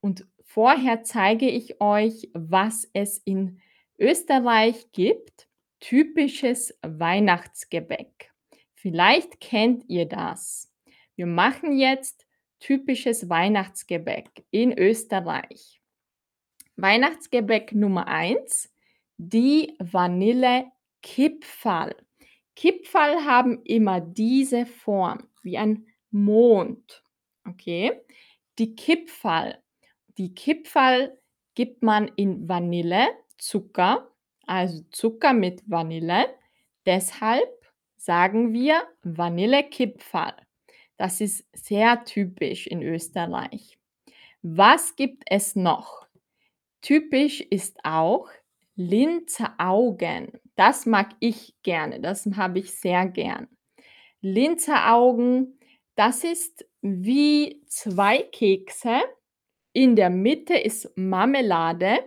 [0.00, 3.62] und vorher zeige ich euch, was es in
[3.98, 5.48] Österreich gibt.
[5.80, 8.30] Typisches Weihnachtsgebäck.
[8.74, 10.70] Vielleicht kennt ihr das.
[11.14, 12.25] Wir machen jetzt
[12.58, 15.80] typisches Weihnachtsgebäck in Österreich.
[16.76, 18.72] Weihnachtsgebäck Nummer 1,
[19.16, 20.66] die Vanille
[21.02, 21.94] Kipferl.
[22.54, 27.02] Kipferl haben immer diese Form, wie ein Mond.
[27.48, 28.00] Okay?
[28.58, 29.58] Die Kipferl.
[30.18, 31.18] Die Kipferl
[31.54, 34.10] gibt man in Vanille, Zucker,
[34.46, 36.26] also Zucker mit Vanille.
[36.86, 37.48] Deshalb
[37.96, 40.45] sagen wir Vanillekipferl.
[40.96, 43.78] Das ist sehr typisch in Österreich.
[44.42, 46.06] Was gibt es noch?
[46.80, 48.28] Typisch ist auch
[48.76, 50.32] Linzer Augen.
[50.54, 53.48] Das mag ich gerne, das habe ich sehr gern.
[54.20, 55.58] Linzer Augen,
[55.94, 59.00] das ist wie zwei Kekse.
[59.72, 61.98] In der Mitte ist Marmelade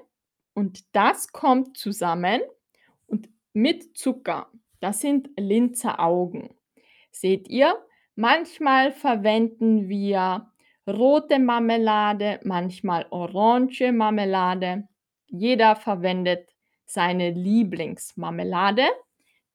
[0.54, 2.42] und das kommt zusammen
[3.08, 4.50] und mit Zucker.
[4.80, 6.56] Das sind Linzer Augen.
[7.12, 7.76] Seht ihr?
[8.20, 10.52] Manchmal verwenden wir
[10.86, 14.90] rote Marmelade, manchmal orange Marmelade.
[15.28, 16.54] Jeder verwendet
[16.86, 18.84] seine Lieblingsmarmelade.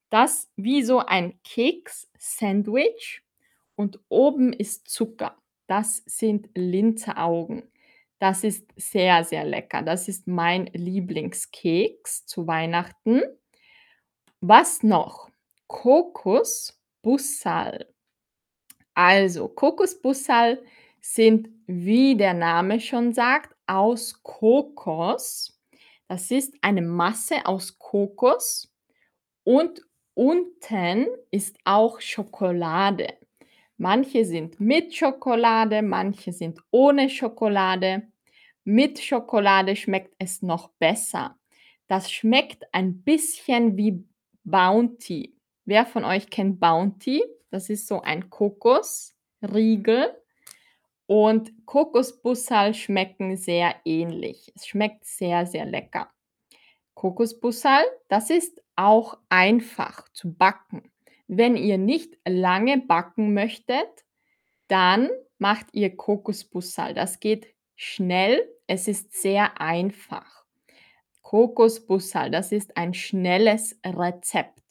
[0.08, 3.20] Das wie so ein Keks-Sandwich
[3.76, 5.36] und oben ist Zucker.
[5.66, 7.70] Das sind Linzeraugen.
[8.18, 9.82] Das ist sehr, sehr lecker.
[9.82, 13.20] Das ist mein Lieblingskeks zu Weihnachten.
[14.40, 15.28] Was noch?
[15.66, 16.74] Kokosbussal.
[18.94, 20.62] Also, Kokosbussal
[21.00, 25.58] sind, wie der Name schon sagt, aus Kokos.
[26.08, 28.72] Das ist eine Masse aus Kokos
[29.44, 29.82] und
[30.14, 33.14] unten ist auch Schokolade.
[33.78, 38.08] Manche sind mit Schokolade, manche sind ohne Schokolade.
[38.64, 41.36] Mit Schokolade schmeckt es noch besser.
[41.88, 44.04] Das schmeckt ein bisschen wie
[44.44, 45.36] Bounty.
[45.64, 47.22] Wer von euch kennt Bounty?
[47.54, 50.12] Das ist so ein Kokosriegel.
[51.06, 54.50] Und Kokosbussal schmecken sehr ähnlich.
[54.56, 56.10] Es schmeckt sehr, sehr lecker.
[56.94, 60.90] Kokosbussal, das ist auch einfach zu backen.
[61.28, 64.04] Wenn ihr nicht lange backen möchtet,
[64.66, 66.92] dann macht ihr Kokosbussal.
[66.92, 70.44] Das geht schnell, es ist sehr einfach.
[71.22, 74.63] Kokosbussal, das ist ein schnelles Rezept.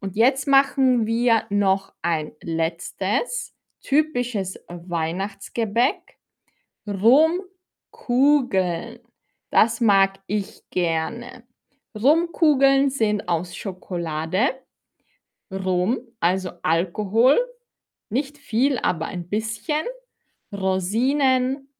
[0.00, 6.18] Und jetzt machen wir noch ein letztes typisches Weihnachtsgebäck.
[6.86, 7.50] Rumkugeln.
[9.50, 11.44] Das mag ich gerne.
[11.94, 14.54] Rumkugeln sind aus Schokolade,
[15.52, 17.38] Rum, also Alkohol,
[18.08, 19.84] nicht viel, aber ein bisschen,
[20.52, 21.72] Rosinen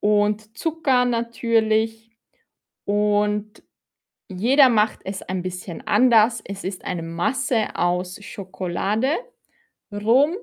[0.00, 2.10] und Zucker natürlich
[2.84, 3.62] und
[4.32, 6.42] jeder macht es ein bisschen anders.
[6.44, 9.16] Es ist eine Masse aus Schokolade,
[9.92, 10.36] Rum,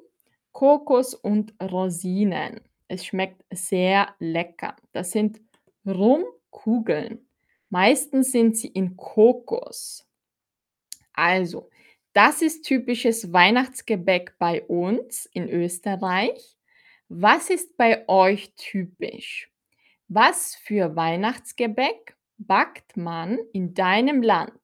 [0.52, 2.62] Kokos und Rosinen.
[2.88, 4.76] Es schmeckt sehr lecker.
[4.92, 5.40] Das sind
[5.86, 7.28] Rumkugeln.
[7.70, 10.08] Meistens sind sie in Kokos.
[11.14, 11.70] Also,
[12.14, 16.58] das ist typisches Weihnachtsgebäck bei uns in Österreich.
[17.08, 19.52] Was ist bei euch typisch?
[20.08, 24.60] Was für Weihnachtsgebäck backt man in deinem Land?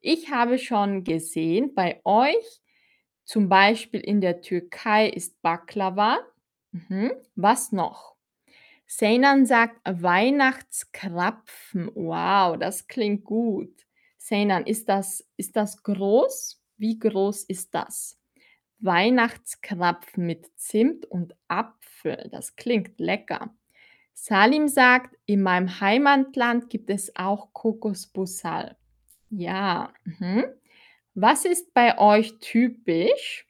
[0.00, 2.60] Ich habe schon gesehen, bei euch,
[3.24, 6.18] zum Beispiel in der Türkei ist Baklava.
[6.72, 7.12] Mhm.
[7.36, 8.16] Was noch?
[8.86, 11.90] Seynan sagt Weihnachtskrapfen.
[11.94, 13.86] Wow, das klingt gut.
[14.18, 16.60] Seynan, ist das, ist das groß?
[16.76, 18.18] Wie groß ist das?
[18.80, 22.28] Weihnachtskrapfen mit Zimt und Apfel.
[22.32, 23.54] Das klingt lecker.
[24.14, 28.76] Salim sagt, in meinem Heimatland gibt es auch Kokosbussal.
[29.30, 29.92] Ja.
[30.04, 30.44] Mhm.
[31.14, 33.46] Was ist bei euch typisch?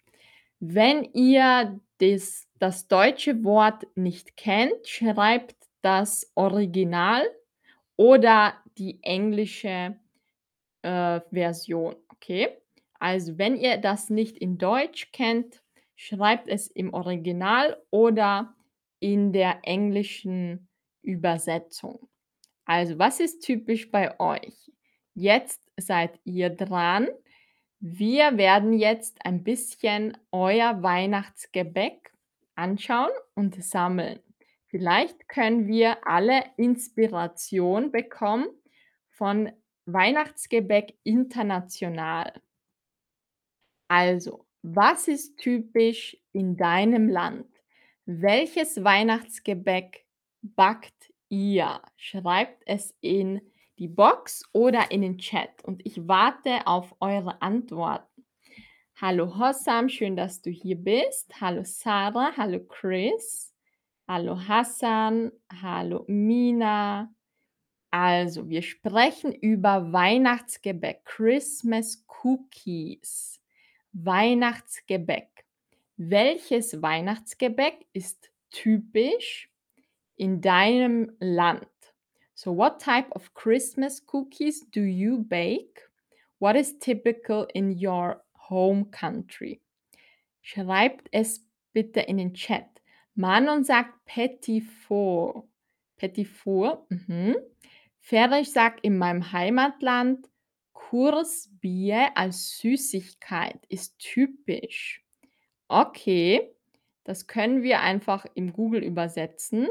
[0.61, 7.23] Wenn ihr das, das deutsche Wort nicht kennt, schreibt das Original
[7.97, 9.97] oder die englische
[10.83, 11.97] äh, Version.
[12.09, 12.57] Okay?
[12.99, 15.63] Also, wenn ihr das nicht in Deutsch kennt,
[15.97, 18.55] schreibt es im Original oder
[19.03, 20.69] in der englischen
[21.03, 22.09] Übersetzung.
[22.65, 24.71] Also, was ist typisch bei euch?
[25.15, 27.09] Jetzt seid ihr dran.
[27.81, 32.13] Wir werden jetzt ein bisschen euer Weihnachtsgebäck
[32.55, 34.21] anschauen und sammeln.
[34.69, 38.47] Vielleicht können wir alle Inspiration bekommen
[39.11, 39.51] von
[39.85, 42.41] Weihnachtsgebäck international.
[43.89, 47.52] Also, was ist typisch in deinem Land?
[48.05, 50.05] Welches Weihnachtsgebäck
[50.43, 51.81] backt ihr?
[51.97, 53.41] Schreibt es in
[53.79, 58.27] die Box oder in den Chat und ich warte auf eure Antworten.
[59.01, 61.41] Hallo Hossam, schön, dass du hier bist.
[61.41, 63.55] Hallo Sarah, hallo Chris,
[64.09, 65.31] hallo Hassan,
[65.63, 67.15] hallo Mina.
[67.93, 73.41] Also, wir sprechen über Weihnachtsgebäck, Christmas Cookies.
[73.93, 75.32] Weihnachtsgebäck.
[75.97, 79.51] Welches Weihnachtsgebäck ist typisch
[80.17, 81.67] in deinem Land?
[82.35, 85.89] So, what type of Christmas cookies do you bake?
[86.39, 89.61] What is typical in your home country?
[90.41, 92.67] Schreibt es bitte in den Chat.
[93.15, 95.47] Manon sagt Petit Four.
[95.97, 96.87] Petit Four.
[96.89, 97.37] Mhm.
[98.01, 100.29] Ferich sagt in meinem Heimatland
[100.73, 105.05] Kursbier als Süßigkeit ist typisch.
[105.73, 106.55] Okay,
[107.05, 109.69] das können wir einfach im Google übersetzen.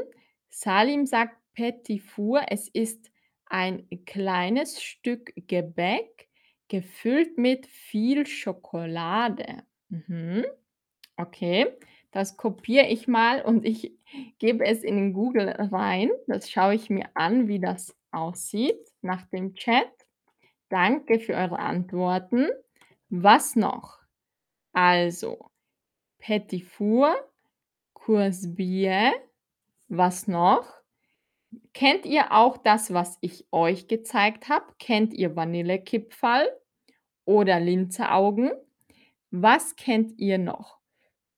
[0.50, 3.12] Salim sagt Petit Four, es ist
[3.46, 6.28] ein kleines Stück Gebäck
[6.66, 9.62] gefüllt mit viel Schokolade.
[9.90, 10.44] Mhm.
[11.16, 11.68] Okay,
[12.10, 13.92] das kopiere ich mal und ich
[14.40, 16.10] gebe es in den Google rein.
[16.26, 19.88] Das schaue ich mir an, wie das aussieht nach dem Chat.
[20.68, 22.48] Danke für eure Antworten.
[23.08, 24.00] Was noch?
[24.72, 25.51] Also,
[26.22, 27.16] Petit Four,
[27.94, 29.12] Kursbier.
[29.88, 30.72] Was noch?
[31.74, 34.72] Kennt ihr auch das, was ich euch gezeigt habe?
[34.78, 36.48] Kennt ihr Vanillekipferl
[37.24, 38.52] oder Linzeraugen?
[39.32, 40.78] Was kennt ihr noch?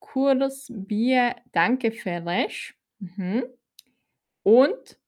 [0.00, 2.78] Kursbier, danke Feresh.
[2.98, 3.44] Mhm.
[4.42, 4.98] Und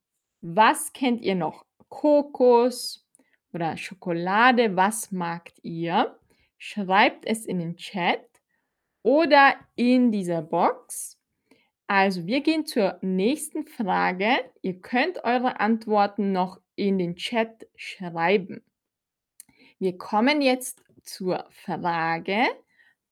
[0.41, 1.67] was kennt ihr noch?
[1.91, 3.07] Kokos
[3.53, 6.19] oder Schokolade, was magt ihr?
[6.57, 8.26] Schreibt es in den Chat
[9.07, 11.17] oder in dieser Box.
[11.87, 14.29] Also, wir gehen zur nächsten Frage.
[14.63, 18.65] Ihr könnt eure Antworten noch in den Chat schreiben.
[19.79, 22.47] Wir kommen jetzt zur Frage: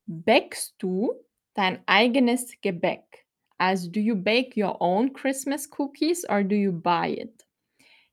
[0.06, 1.14] Bäckst du
[1.54, 3.24] dein eigenes Gebäck?
[3.58, 7.46] Also, do you bake your own Christmas cookies or do you buy it?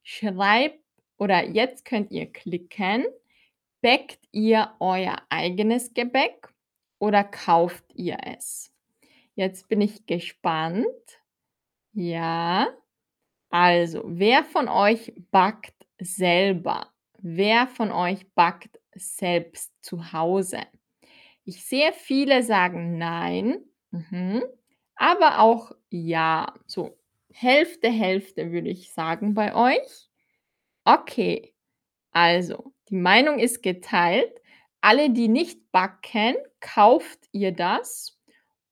[0.04, 0.84] Schreibt
[1.18, 3.06] oder jetzt könnt ihr klicken.
[3.82, 6.51] Bäckt ihr euer eigenes Gebäck
[7.02, 8.72] oder kauft ihr es?
[9.34, 10.86] Jetzt bin ich gespannt.
[11.94, 12.68] Ja.
[13.50, 16.94] Also, wer von euch backt selber?
[17.18, 20.60] Wer von euch backt selbst zu Hause?
[21.44, 24.44] Ich sehe viele sagen nein, mhm,
[24.96, 26.98] aber auch ja, so
[27.34, 30.10] Hälfte, Hälfte würde ich sagen bei euch.
[30.86, 31.56] Okay,
[32.12, 34.40] also die Meinung ist geteilt.
[34.82, 38.20] Alle, die nicht backen, kauft ihr das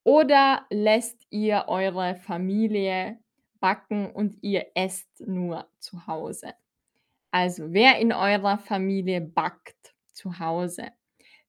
[0.03, 3.19] oder lässt ihr eure Familie
[3.59, 6.53] backen und ihr esst nur zu Hause?
[7.31, 10.91] Also, wer in eurer Familie backt zu Hause?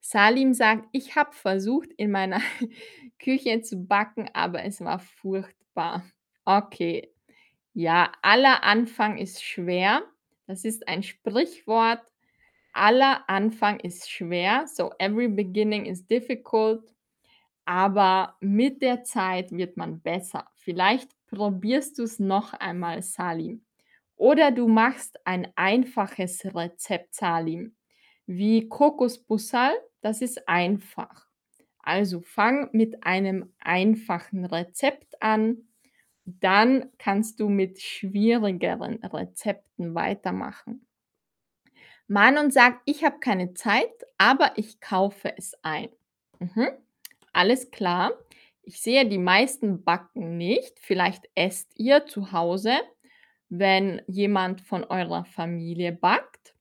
[0.01, 2.41] Salim sagt: „Ich habe versucht, in meiner
[3.19, 6.05] Küche zu backen, aber es war furchtbar.“
[6.45, 7.13] Okay.
[7.75, 10.03] Ja, aller Anfang ist schwer.
[10.47, 12.03] Das ist ein Sprichwort.
[12.73, 14.67] Aller Anfang ist schwer.
[14.67, 16.95] So every beginning is difficult.
[17.65, 20.47] Aber mit der Zeit wird man besser.
[20.57, 23.65] Vielleicht probierst du es noch einmal, Salim.
[24.17, 27.75] Oder du machst ein einfaches Rezept, Salim,
[28.27, 31.27] wie Kokosbussal, das ist einfach.
[31.79, 35.69] Also fang mit einem einfachen Rezept an,
[36.25, 40.87] dann kannst du mit schwierigeren Rezepten weitermachen.
[42.11, 45.91] Manon sagt: „Ich habe keine Zeit, aber ich kaufe es ein.“
[46.41, 46.71] Mhm,
[47.33, 48.11] alles klar.
[48.63, 50.81] Ich sehe, die meisten backen nicht.
[50.81, 52.73] Vielleicht esst ihr zu Hause,
[53.49, 56.57] wenn jemand von eurer Familie backt.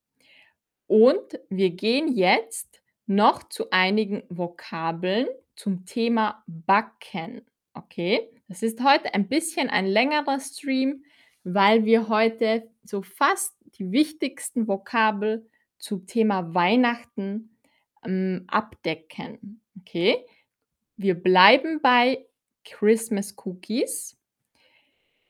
[0.86, 7.42] Und wir gehen jetzt noch zu einigen Vokabeln zum Thema Backen,
[7.74, 8.30] okay?
[8.48, 11.04] Das ist heute ein bisschen ein längerer Stream,
[11.44, 17.58] weil wir heute so fast die wichtigsten Vokabel zum Thema Weihnachten,
[18.04, 20.26] hm, abdecken, okay?
[20.98, 22.26] Wir bleiben bei
[22.66, 24.18] Christmas Cookies.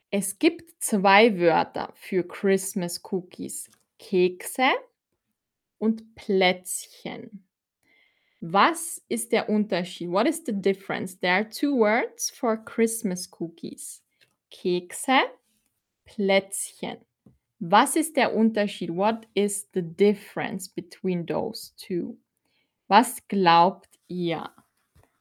[0.10, 3.70] Es gibt 2 Wörter für Christmas Cookies:
[4.00, 4.70] Kekse
[5.78, 7.46] und Plätzchen.
[8.42, 10.10] Was ist der Unterschied?
[10.10, 11.20] What is the difference?
[11.20, 14.04] There are 2 words for Christmas Cookies:
[14.50, 15.20] Kekse,
[16.06, 16.98] Plätzchen.
[17.60, 18.96] Was ist der Unterschied?
[18.96, 22.16] What is the difference between those 2?
[22.88, 24.50] Was glaubt ihr?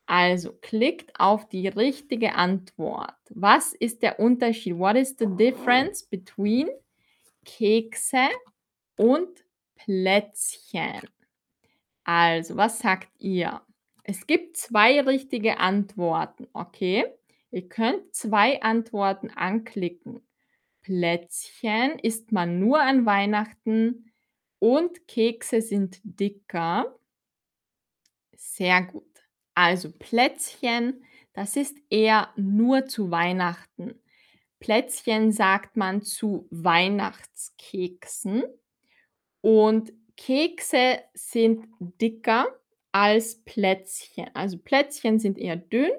[0.06, 3.16] Also, klickt auf die richtige Antwort.
[3.30, 4.78] Was ist der Unterschied?
[4.78, 6.68] What is the difference between
[7.44, 8.28] Kekse
[8.96, 11.08] und Plätzchen?
[12.04, 13.60] Also, was sagt ihr?
[14.02, 17.04] Es gibt 2 richtige Antworten, okay?
[17.50, 20.22] Ihr könnt 2 Antworten anklicken.
[20.88, 24.10] Plätzchen isst man nur an Weihnachten
[24.58, 26.98] und Kekse sind dicker.
[28.34, 29.04] Sehr gut.
[29.54, 34.00] Also Plätzchen, das ist eher nur zu Weihnachten.
[34.60, 38.44] Plätzchen sagt man zu Weihnachtskeksen
[39.42, 41.66] und Kekse sind
[42.00, 42.46] dicker
[42.92, 44.30] als Plätzchen.
[44.32, 45.92] Also Plätzchen sind eher dünn,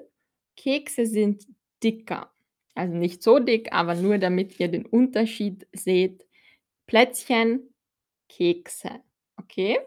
[0.56, 1.46] Kekse sind
[1.80, 2.32] dicker.
[2.74, 6.26] Also nicht so dick, aber nur damit ihr den Unterschied seht.
[6.86, 7.74] Plätzchen,
[8.28, 9.02] Kekse,
[9.36, 9.78] okay?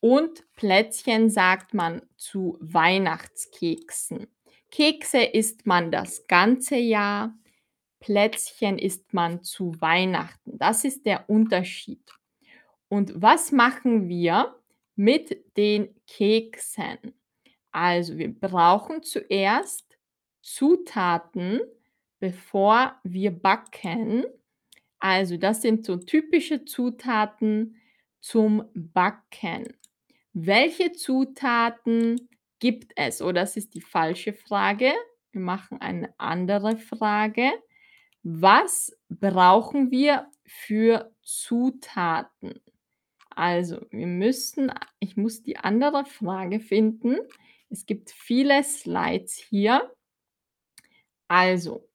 [0.00, 4.26] Und Plätzchen sagt man zu Weihnachtskeksen.
[4.70, 7.34] Kekse isst man das ganze Jahr,
[8.00, 10.58] Plätzchen isst man zu Weihnachten.
[10.58, 12.02] Das ist der Unterschied.
[12.88, 14.56] Und was machen wir
[14.96, 17.14] mit den Keksen?
[17.72, 19.98] Also, wir brauchen zuerst
[20.42, 21.60] Zutaten,
[22.20, 24.24] bevor wir backen.
[25.00, 27.76] Also, das sind so typische Zutaten
[28.20, 29.74] zum Backen.
[30.32, 32.28] Welche Zutaten
[32.60, 33.20] gibt es?
[33.22, 34.92] Oh, das ist die falsche Frage.
[35.32, 37.50] Wir machen eine andere Frage.
[38.22, 42.60] Was brauchen wir für Zutaten?
[43.30, 47.16] Also, wir müssen ich muss die andere Frage finden.
[47.70, 49.90] Es gibt viele Slides hier.
[51.28, 51.88] Also,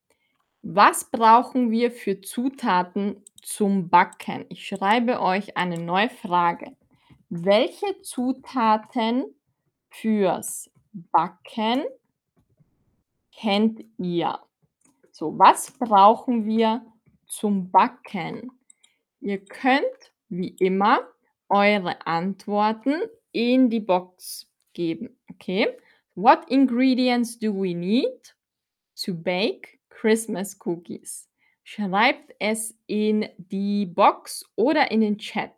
[0.67, 4.45] was brauchen wir für Zutaten zum Backen?
[4.49, 6.75] Ich schreibe euch eine neue Frage.
[7.29, 9.25] Welche Zutaten
[9.91, 11.83] fürs Backen
[13.31, 14.39] kennt ihr?
[15.11, 16.83] So, was brauchen wir
[17.27, 18.51] zum Backen?
[19.21, 21.01] Ihr könnt wie immer
[21.47, 25.77] eure Antworten in die Box geben, okay?
[26.15, 28.35] What ingredients do we need
[28.95, 31.29] to bake Christmas cookies?
[31.63, 35.53] Schreibt es in die Box oder in den Chat,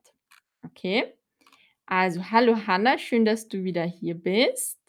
[0.64, 1.14] okay?
[1.86, 4.80] Also, hallo Hanna, schön, dass du wieder hier bist.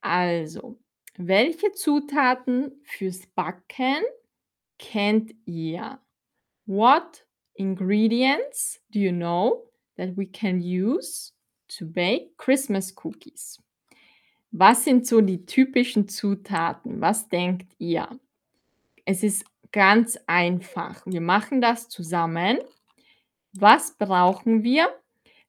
[0.00, 0.78] Also,
[1.16, 4.02] welche Zutaten fürs Backen
[4.78, 6.00] kennt ihr?
[6.66, 11.32] What ingredients do you know that we can use
[11.68, 13.62] to bake Christmas cookies?
[14.50, 17.00] Was sind so die typischen Zutaten?
[17.00, 18.18] Was denkt ihr?
[19.10, 21.00] Es ist ganz einfach.
[21.06, 22.58] Wir machen das zusammen.
[23.54, 24.94] Was brauchen wir?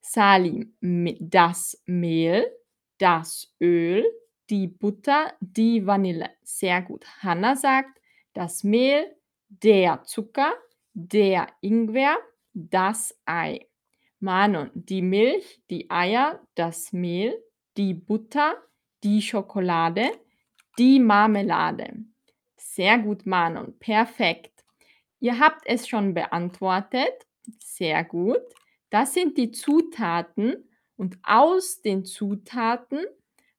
[0.00, 2.50] Salim, das Mehl,
[2.96, 4.06] das Öl,
[4.48, 6.30] die Butter, die Vanille.
[6.42, 7.04] Sehr gut.
[7.18, 8.00] Hanna sagt,
[8.32, 9.14] das Mehl,
[9.50, 10.54] der Zucker,
[10.94, 12.16] der Ingwer,
[12.54, 13.66] das Ei.
[14.20, 17.38] Manon, die Milch, die Eier, das Mehl,
[17.76, 18.54] die Butter,
[19.04, 20.12] die Schokolade,
[20.78, 22.06] die Marmelade.
[22.80, 23.78] Sehr gut, Manon.
[23.78, 24.64] Perfekt.
[25.18, 27.12] Ihr habt es schon beantwortet.
[27.58, 28.40] Sehr gut.
[28.88, 30.66] Das sind die Zutaten
[30.96, 33.04] und aus den Zutaten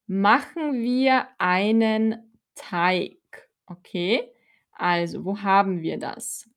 [0.08, 3.20] machen wir einen Teig.
[3.68, 4.34] Okay?
[4.72, 6.50] Also, wo haben wir das?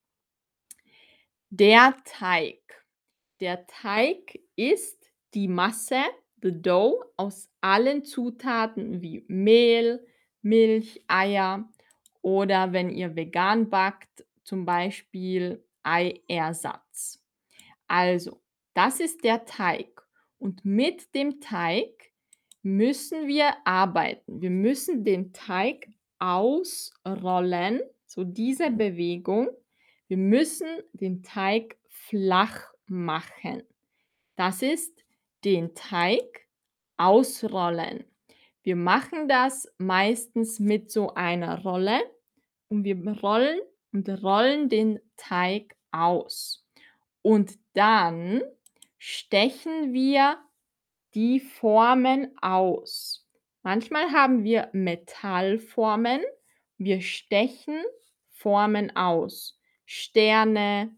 [1.51, 2.63] Der Teig.
[3.41, 6.01] Der Teig ist die Masse,
[6.41, 10.07] the dough, aus allen Zutaten wie Mehl,
[10.41, 11.69] Milch, Eier
[12.25, 17.23] oder wenn ihr vegan backt, zum Beispiel Eiersatz.
[17.87, 18.41] Also,
[18.73, 20.03] das ist der Teig
[20.39, 22.13] und mit dem Teig
[22.63, 24.41] müssen wir arbeiten.
[24.41, 29.51] Wir müssen den Teig ausrollen, so diese Bewegung.
[30.09, 33.65] Wir müssen den Teig flach machen.
[34.35, 35.05] Das ist
[35.45, 36.49] den Teig
[36.97, 38.05] ausrollen.
[38.63, 42.01] Wir machen das meistens mit so einer Rolle
[42.69, 43.61] und wir rollen
[43.93, 46.67] und rollen den Teig aus.
[47.23, 48.43] Und dann
[48.99, 50.39] stechen wir
[51.15, 53.27] die Formen aus.
[53.63, 56.21] Manchmal haben wir Metallformen.
[56.77, 57.83] Wir stechen
[58.31, 59.59] Formen aus.
[59.87, 60.95] Sterne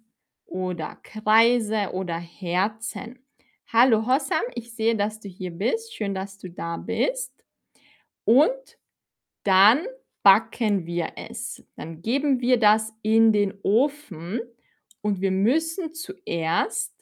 [0.47, 3.25] oder Kreise oder Herzen.
[3.73, 5.95] Hallo Hossam, ich sehe, dass du hier bist.
[5.95, 7.33] Schön, dass du da bist.
[8.25, 8.79] Und
[9.43, 9.85] dann
[10.27, 11.64] backen wir es.
[11.77, 14.41] Dann geben wir das in den Ofen
[15.01, 16.93] und wir müssen zuerst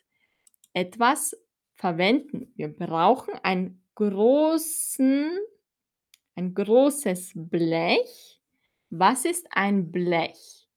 [0.74, 1.34] etwas
[1.72, 2.52] verwenden.
[2.54, 5.38] Wir brauchen einen großen,
[6.34, 8.42] ein großes Blech.
[8.90, 10.68] Was ist ein Blech?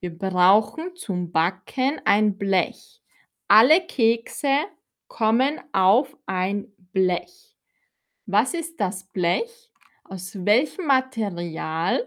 [0.00, 3.02] Wir brauchen zum Backen ein Blech.
[3.46, 4.56] Alle Kekse
[5.06, 7.58] kommen auf ein Blech.
[8.24, 9.69] Was ist das Blech?
[10.12, 12.04] Aus welchem Material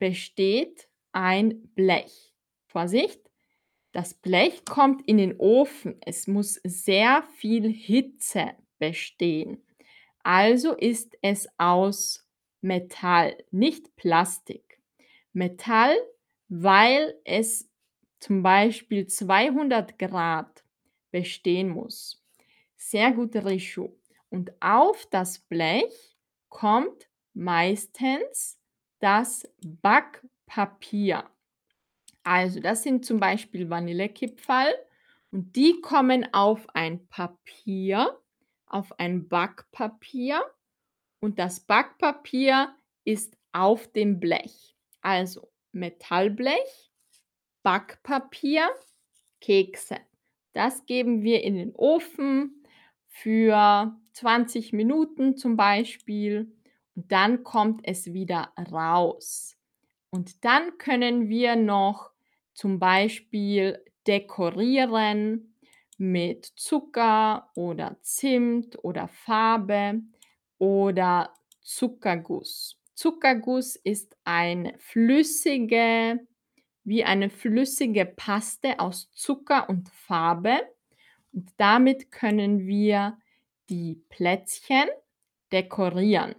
[0.00, 2.34] besteht ein Blech?
[2.66, 3.20] Vorsicht,
[3.92, 6.00] das Blech kommt in den Ofen.
[6.04, 9.62] Es muss sehr viel Hitze bestehen.
[10.24, 12.28] Also ist es aus
[12.60, 14.80] Metall, nicht Plastik.
[15.32, 15.96] Metall,
[16.48, 17.70] weil es
[18.18, 20.64] zum Beispiel 200 Grad
[21.12, 22.20] bestehen muss.
[22.76, 23.96] Sehr gut, Rishu.
[24.28, 26.15] Und auf das Blech
[26.56, 28.58] kommt meistens
[29.00, 31.28] das Backpapier.
[32.22, 34.74] Also, das sind zum Beispiel Vanillekipferl
[35.30, 38.18] und die kommen auf ein Papier,
[38.64, 40.42] auf ein Backpapier
[41.20, 44.74] und das Backpapier ist auf dem Blech.
[45.02, 46.90] Also Metallblech,
[47.64, 48.66] Backpapier,
[49.42, 49.98] Kekse.
[50.54, 52.55] Das geben wir in den Ofen
[53.22, 56.54] für 20 Minuten zum Beispiel
[56.94, 59.56] und dann kommt es wieder raus.
[60.10, 62.10] Und dann können wir noch
[62.52, 65.56] zum Beispiel dekorieren
[65.96, 70.02] mit Zucker oder Zimt oder Farbe
[70.58, 72.78] oder Zuckerguss.
[72.94, 76.20] Zuckerguss ist eine flüssige,
[76.84, 80.75] wie eine flüssige Paste aus Zucker und Farbe.
[81.36, 83.18] Und damit können wir
[83.68, 84.88] die Plätzchen
[85.52, 86.34] dekorieren.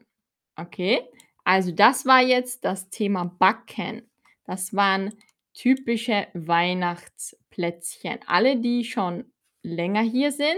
[0.56, 1.08] Okay,
[1.43, 4.10] also das war jetzt das Thema Backen.
[4.45, 5.14] Das waren
[5.54, 8.20] typische Weihnachtsplätzchen.
[8.26, 9.32] Alle, die schon
[9.62, 10.58] länger hier sind.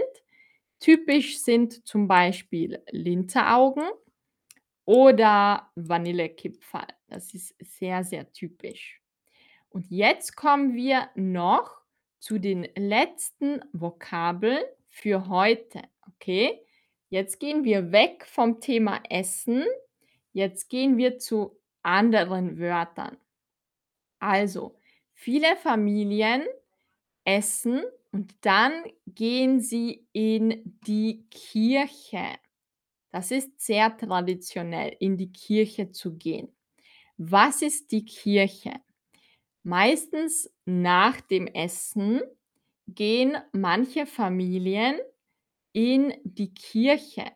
[0.78, 3.90] Typisch sind zum Beispiel Linteraugen
[4.86, 6.88] oder Vanillekipferl.
[7.08, 9.02] Das ist sehr, sehr typisch.
[9.68, 11.79] Und jetzt kommen wir noch
[12.20, 15.82] zu den letzten Vokabeln für heute.
[16.06, 16.60] Okay?
[17.08, 19.64] Jetzt gehen wir weg vom Thema Essen.
[20.32, 23.16] Jetzt gehen wir zu anderen Wörtern.
[24.20, 24.76] Also,
[25.22, 26.44] Viele Familien
[27.24, 28.72] essen und dann
[29.04, 32.38] gehen sie in die Kirche.
[33.10, 36.56] Das ist sehr traditionell, in die Kirche zu gehen.
[37.18, 38.80] Was ist die Kirche?
[39.64, 42.22] Meistens nach dem Essen
[42.88, 44.98] gehen manche Familien
[45.72, 47.26] in die Kirche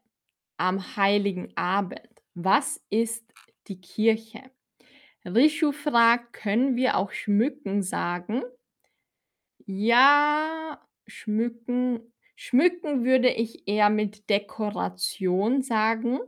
[0.59, 2.01] am heiligen Abend.
[2.35, 3.25] Was ist
[3.69, 4.51] die Kirche?
[5.25, 8.43] Rishu fragt: „Können wir auch schmücken sagen?“
[9.67, 16.19] Ja, schmücken schmücken würde ich eher mit Dekoration sagen.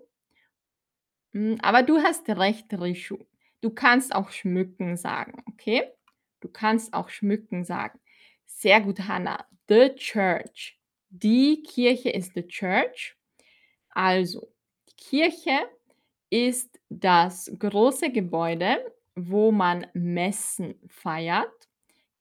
[1.34, 3.18] Hm, aber du hast recht, Rishu.
[3.66, 5.90] Du kannst auch schmücken sagen, okay?
[6.38, 7.98] Du kannst auch schmücken sagen.
[8.44, 9.44] Sehr gut, Hannah.
[9.66, 10.78] The church.
[11.08, 13.16] Die Kirche ist the church.
[13.90, 14.52] Also,
[14.88, 15.68] die Kirche
[16.30, 18.78] ist das große Gebäude,
[19.16, 21.68] wo man Messen feiert.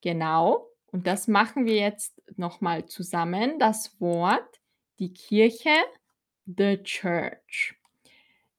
[0.01, 0.67] Genau.
[0.87, 3.59] Und das machen wir jetzt noch mal zusammen.
[3.59, 4.61] Das Wort,
[4.97, 5.75] die Kirche,
[6.47, 7.75] the church.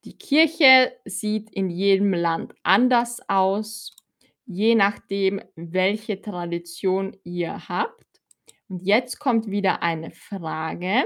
[0.07, 3.97] Die Kirche sieht in jedem Land anders aus,
[4.45, 8.07] je nachdem, welche Tradition ihr habt.
[8.69, 11.03] Und jetzt kommt wieder eine Frage.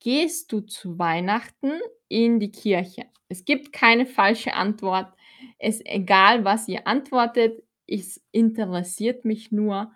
[0.00, 1.70] Gehst du zu Weihnachten
[2.08, 3.04] in die Kirche?
[3.28, 5.14] Es gibt keine falsche Antwort.
[5.60, 7.62] Es ist egal, was ihr antwortet.
[7.86, 9.92] Es interessiert mich nur,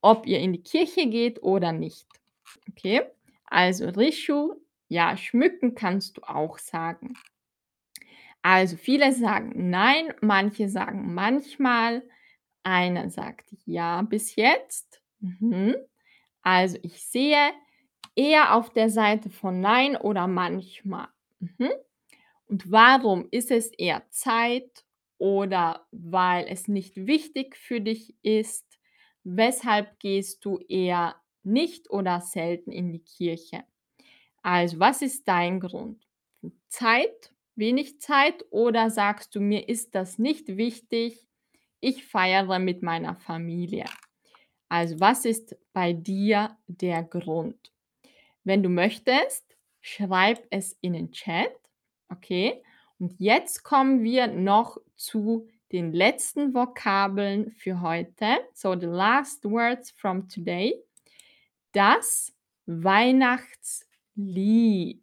[0.00, 2.06] ob ihr in die Kirche geht oder nicht.
[2.70, 3.02] Okay?
[3.44, 4.54] Also Rishu,
[4.88, 7.12] ja, schmücken kannst du auch sagen.
[8.42, 12.02] Also viele sagen nein, manche sagen manchmal,
[12.62, 15.02] einer sagt ja bis jetzt.
[15.20, 15.76] Mhm.
[16.42, 17.52] Also ich sehe
[18.14, 21.08] eher auf der Seite von nein oder manchmal.
[21.40, 21.70] Mhm.
[22.46, 24.84] Und warum ist es eher Zeit
[25.18, 28.78] oder weil es nicht wichtig für dich ist?
[29.24, 33.64] Weshalb gehst du eher nicht oder selten in die Kirche?
[34.42, 36.06] Also, was ist dein Grund?
[36.68, 41.26] Zeit, wenig Zeit oder sagst du, mir ist das nicht wichtig,
[41.80, 43.84] ich feiere mit meiner Familie?
[44.68, 47.72] Also, was ist bei dir der Grund?
[48.44, 51.52] Wenn du möchtest, schreib es in den Chat,
[52.08, 52.62] okay?
[52.98, 58.38] Und jetzt kommen wir noch zu den letzten Vokabeln für heute.
[58.54, 60.74] So, the last words from today.
[61.72, 62.32] Das
[62.66, 65.02] Weihnachtslied.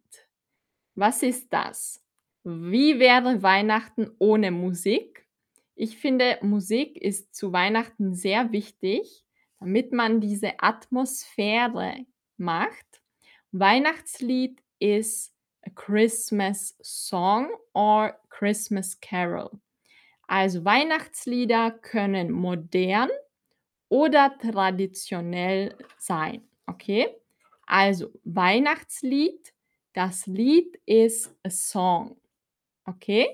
[0.94, 2.05] Was ist das?
[2.48, 5.26] Wie wäre Weihnachten ohne Musik?
[5.74, 9.24] Ich finde, Musik ist zu Weihnachten sehr wichtig,
[9.58, 13.02] damit man diese Atmosphäre macht.
[13.50, 19.50] Weihnachtslied is a Christmas song or Christmas carol.
[20.28, 23.10] Also Weihnachtslieder können modern
[23.88, 27.08] oder traditionell sein, okay?
[27.66, 29.52] Also Weihnachtslied,
[29.94, 32.16] das Lied ist a song,
[32.86, 33.28] okay?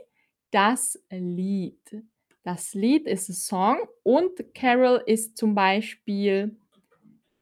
[0.50, 2.04] Das Lied.
[2.42, 6.56] Das Lied ist a song und Carol ist zum Beispiel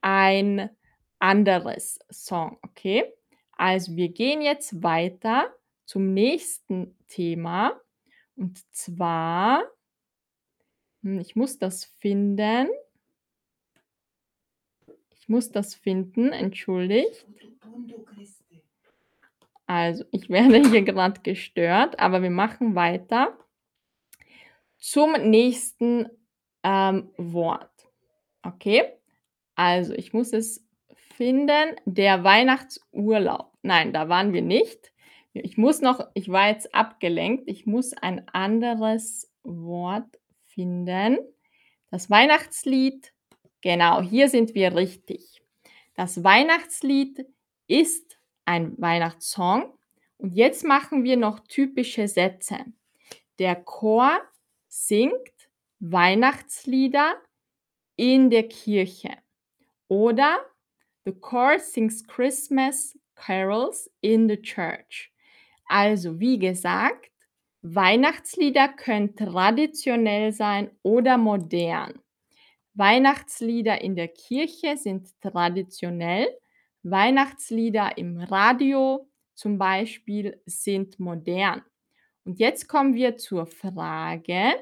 [0.02, 0.70] ein
[1.18, 3.04] anderes Song, okay?
[3.56, 5.54] Also wir gehen jetzt weiter
[5.86, 7.80] zum nächsten Thema
[8.36, 9.62] und zwar
[11.02, 12.68] hm, ich muss das finden.
[15.10, 17.26] Ich muss das finden, entschuldigt.
[19.70, 23.38] Also, ich werde hier gerade gestört, aber wir machen weiter
[24.78, 26.08] zum nächsten,
[26.64, 27.70] ähm, Wort.
[28.42, 28.82] Okay?
[29.54, 30.66] Also, ich muss es
[31.14, 31.76] finden.
[31.84, 33.52] Der Weihnachtsurlaub.
[33.62, 34.92] Nein, da waren wir nicht.
[35.34, 37.44] Ich muss noch ich war jetzt abgelenkt.
[37.46, 41.16] Ich muss ein anderes Wort finden.
[41.92, 43.12] Das Weihnachtslied.
[43.60, 45.40] Genau, hier sind wir richtig.
[45.94, 47.24] Das Weihnachtslied
[47.68, 48.19] ist
[48.50, 49.72] ein Weihnachtssong.
[50.18, 52.58] Und jetzt machen wir noch typische Sätze.
[53.38, 54.20] Der Chor
[54.68, 55.30] singt
[55.78, 57.14] Weihnachtslieder
[57.94, 59.16] in der Kirche.
[59.86, 60.40] Oder
[61.04, 65.12] the choir sings Christmas carols in the church.
[65.66, 67.12] Also, wie gesagt,
[67.62, 72.00] Weihnachtslieder können traditionell sein oder modern.
[72.74, 76.28] Weihnachtslieder in der Kirche sind traditionell.
[76.82, 81.62] Weihnachtslieder im Radio zum Beispiel sind modern.
[82.24, 84.54] Und jetzt kommen wir zur Frage,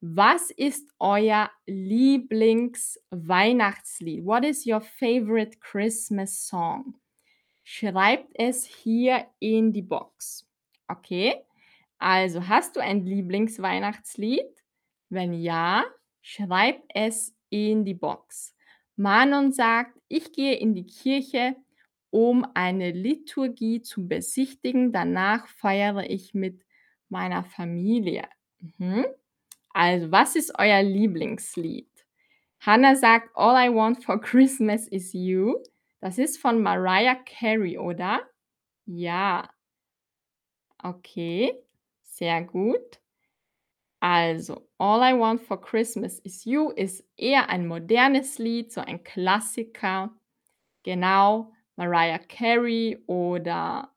[0.00, 4.24] was ist euer Lieblingsweihnachtslied?
[4.24, 6.94] What is your favorite Christmas song?
[7.62, 10.48] Schreibt es hier in die Box.
[10.88, 11.44] Okay?
[11.98, 14.64] Also, hast du ein Lieblingsweihnachtslied?
[15.08, 15.84] Wenn ja,
[16.20, 18.56] schreib es in die Box.
[18.96, 21.56] Manon sagt, ich gehe in die Kirche,
[22.10, 24.92] um eine Liturgie zu besichtigen.
[24.92, 26.62] Danach feiere ich mit
[27.08, 28.24] meiner Familie.
[28.60, 29.06] Mhm.
[29.72, 31.88] Also, was ist euer Lieblingslied?
[32.60, 35.56] Hannah sagt, All I Want for Christmas is You.
[36.00, 38.20] Das ist von Mariah Carey, oder?
[38.86, 39.48] Ja.
[40.82, 41.54] Okay.
[42.02, 43.01] Sehr gut.
[44.02, 49.04] Also, „All I Want for Christmas is You“ ist eher ein modernes Lied, so ein
[49.04, 50.10] Klassiker.
[50.84, 53.92] Genau, Mariah Carey oder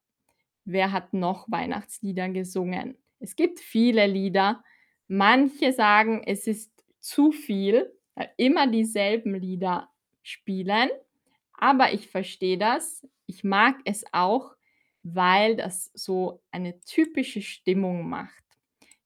[0.65, 2.97] wer hat noch Weihnachtslieder gesungen?
[3.19, 4.63] Es gibt viele Lieder.
[5.07, 9.89] Manche sagen, es ist zu viel, weil immer dieselben Lieder
[10.23, 10.89] spielen,
[11.53, 13.07] aber ich verstehe das.
[13.27, 14.55] Ich mag es auch,
[15.03, 18.44] weil das so eine typische Stimmung macht.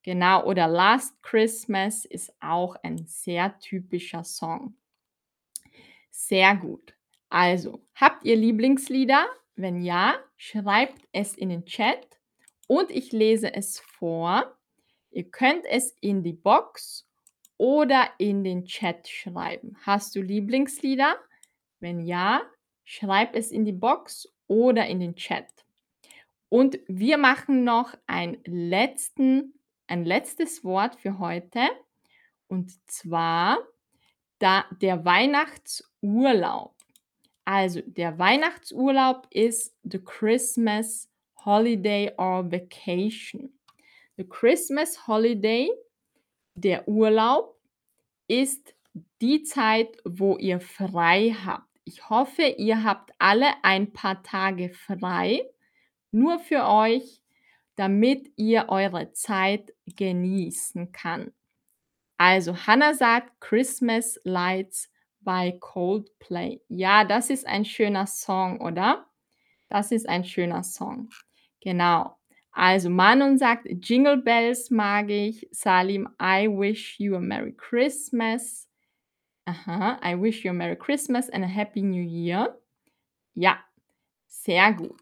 [0.10, 4.76] Genau, oder „Last Christmas“ ist auch ein sehr typischer Song.
[6.10, 6.96] Sehr gut.
[7.30, 9.28] Also, habt ihr Lieblingslieder?
[9.56, 12.20] Wenn ja, schreibt es in den Chat
[12.66, 14.58] und ich lese es vor.
[15.12, 17.08] Ihr könnt es in die Box
[17.58, 19.78] oder in den Chat schreiben.
[19.84, 21.18] Hast du Lieblingslieder?
[21.80, 22.42] Wenn ja,
[22.84, 25.46] schreib es in die Box oder in den Chat.
[26.50, 29.54] Und wir machen noch ein letzten
[29.90, 31.62] ein letztes Wort für heute
[32.48, 33.58] und zwar
[34.40, 36.76] da der Weihnachtsurlaub.
[37.46, 41.10] Also, der Weihnachtsurlaub ist the Christmas
[41.44, 43.52] holiday or vacation.
[44.18, 45.70] The Christmas holiday,
[46.54, 47.56] der Urlaub,
[48.28, 48.76] ist
[49.22, 51.68] die Zeit, wo ihr frei habt.
[51.86, 55.44] Ich hoffe, ihr habt alle ein paar Tage frei,
[56.12, 57.19] nur für euch,
[57.80, 61.34] damit ihr eure Zeit genießen kann.
[62.18, 64.90] Also, Hannah sagt „Christmas Lights“
[65.22, 66.62] bei Coldplay.
[66.70, 69.08] Ja, das ist ein schöner Song, oder?
[69.70, 71.10] Das ist ein schöner Song.
[71.62, 72.18] Genau.
[72.52, 75.48] Also, Manon sagt „Jingle Bells“ mag ich.
[75.52, 78.68] Salim „I wish you a merry Christmas“.
[79.46, 82.58] Aha, „I wish you a merry Christmas and a happy new year“.
[83.36, 83.60] Ja,
[84.28, 85.02] sehr gut.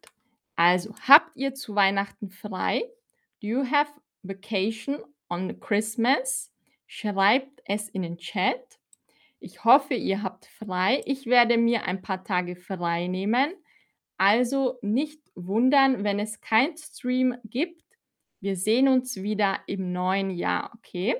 [0.58, 2.84] Also, habt ihr zu Weihnachten frei?
[3.42, 3.92] Do you have
[4.24, 4.98] vacation
[5.30, 6.52] on Christmas?
[6.88, 8.80] Schreibt es in den Chat.
[9.40, 11.04] Ich hoffe, ihr habt frei.
[11.06, 13.54] Ich werde mir ein paar Tage frei nehmen.
[14.18, 17.84] Also nicht wundern, wenn es kein Stream gibt.
[18.40, 21.16] Wir sehen uns wieder im neuen Jahr, okay?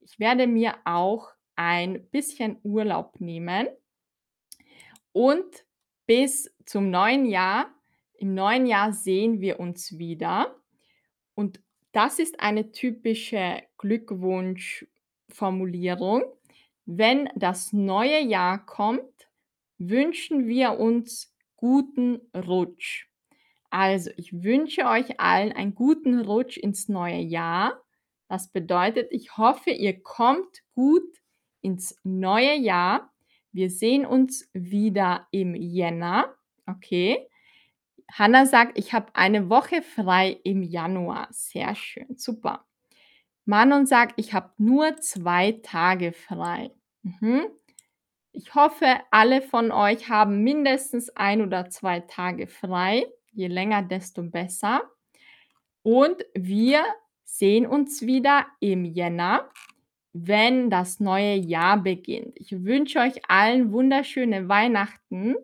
[0.00, 3.68] Ich werde mir auch ein bisschen Urlaub nehmen.
[5.12, 5.64] Und
[6.06, 7.72] bis zum neuen Jahr
[8.20, 10.54] im neuen Jahr sehen wir uns wieder.
[11.34, 11.60] Und
[11.92, 16.24] das ist eine typische Glückwunschformulierung.
[16.84, 19.30] Wenn das neue Jahr kommt,
[19.78, 23.06] wünschen wir uns guten Rutsch.
[23.70, 27.80] Also, ich wünsche euch allen einen guten Rutsch ins neue Jahr.
[28.28, 31.08] Das bedeutet, ich hoffe, ihr kommt gut
[31.62, 33.10] ins neue Jahr.
[33.50, 36.34] Wir sehen uns wieder im Jänner,
[36.66, 37.29] okay?
[38.12, 42.66] Hanna sagt: „Ich habe eine Woche frei im Januar.“ Sehr schön, super.
[43.46, 47.46] Manon sagt: „Ich habe nur 2 Tage frei.“ Mhm.
[48.32, 53.06] Ich hoffe, alle von euch haben mindestens 1 oder 2 Tage frei.
[53.32, 54.82] Je länger, desto besser.
[55.82, 56.84] Und wir
[57.24, 59.50] sehen uns wieder im Jänner,
[60.12, 62.34] wenn das neue Jahr beginnt.
[62.36, 65.36] Ich wünsche euch allen wunderschöne Weihnachten.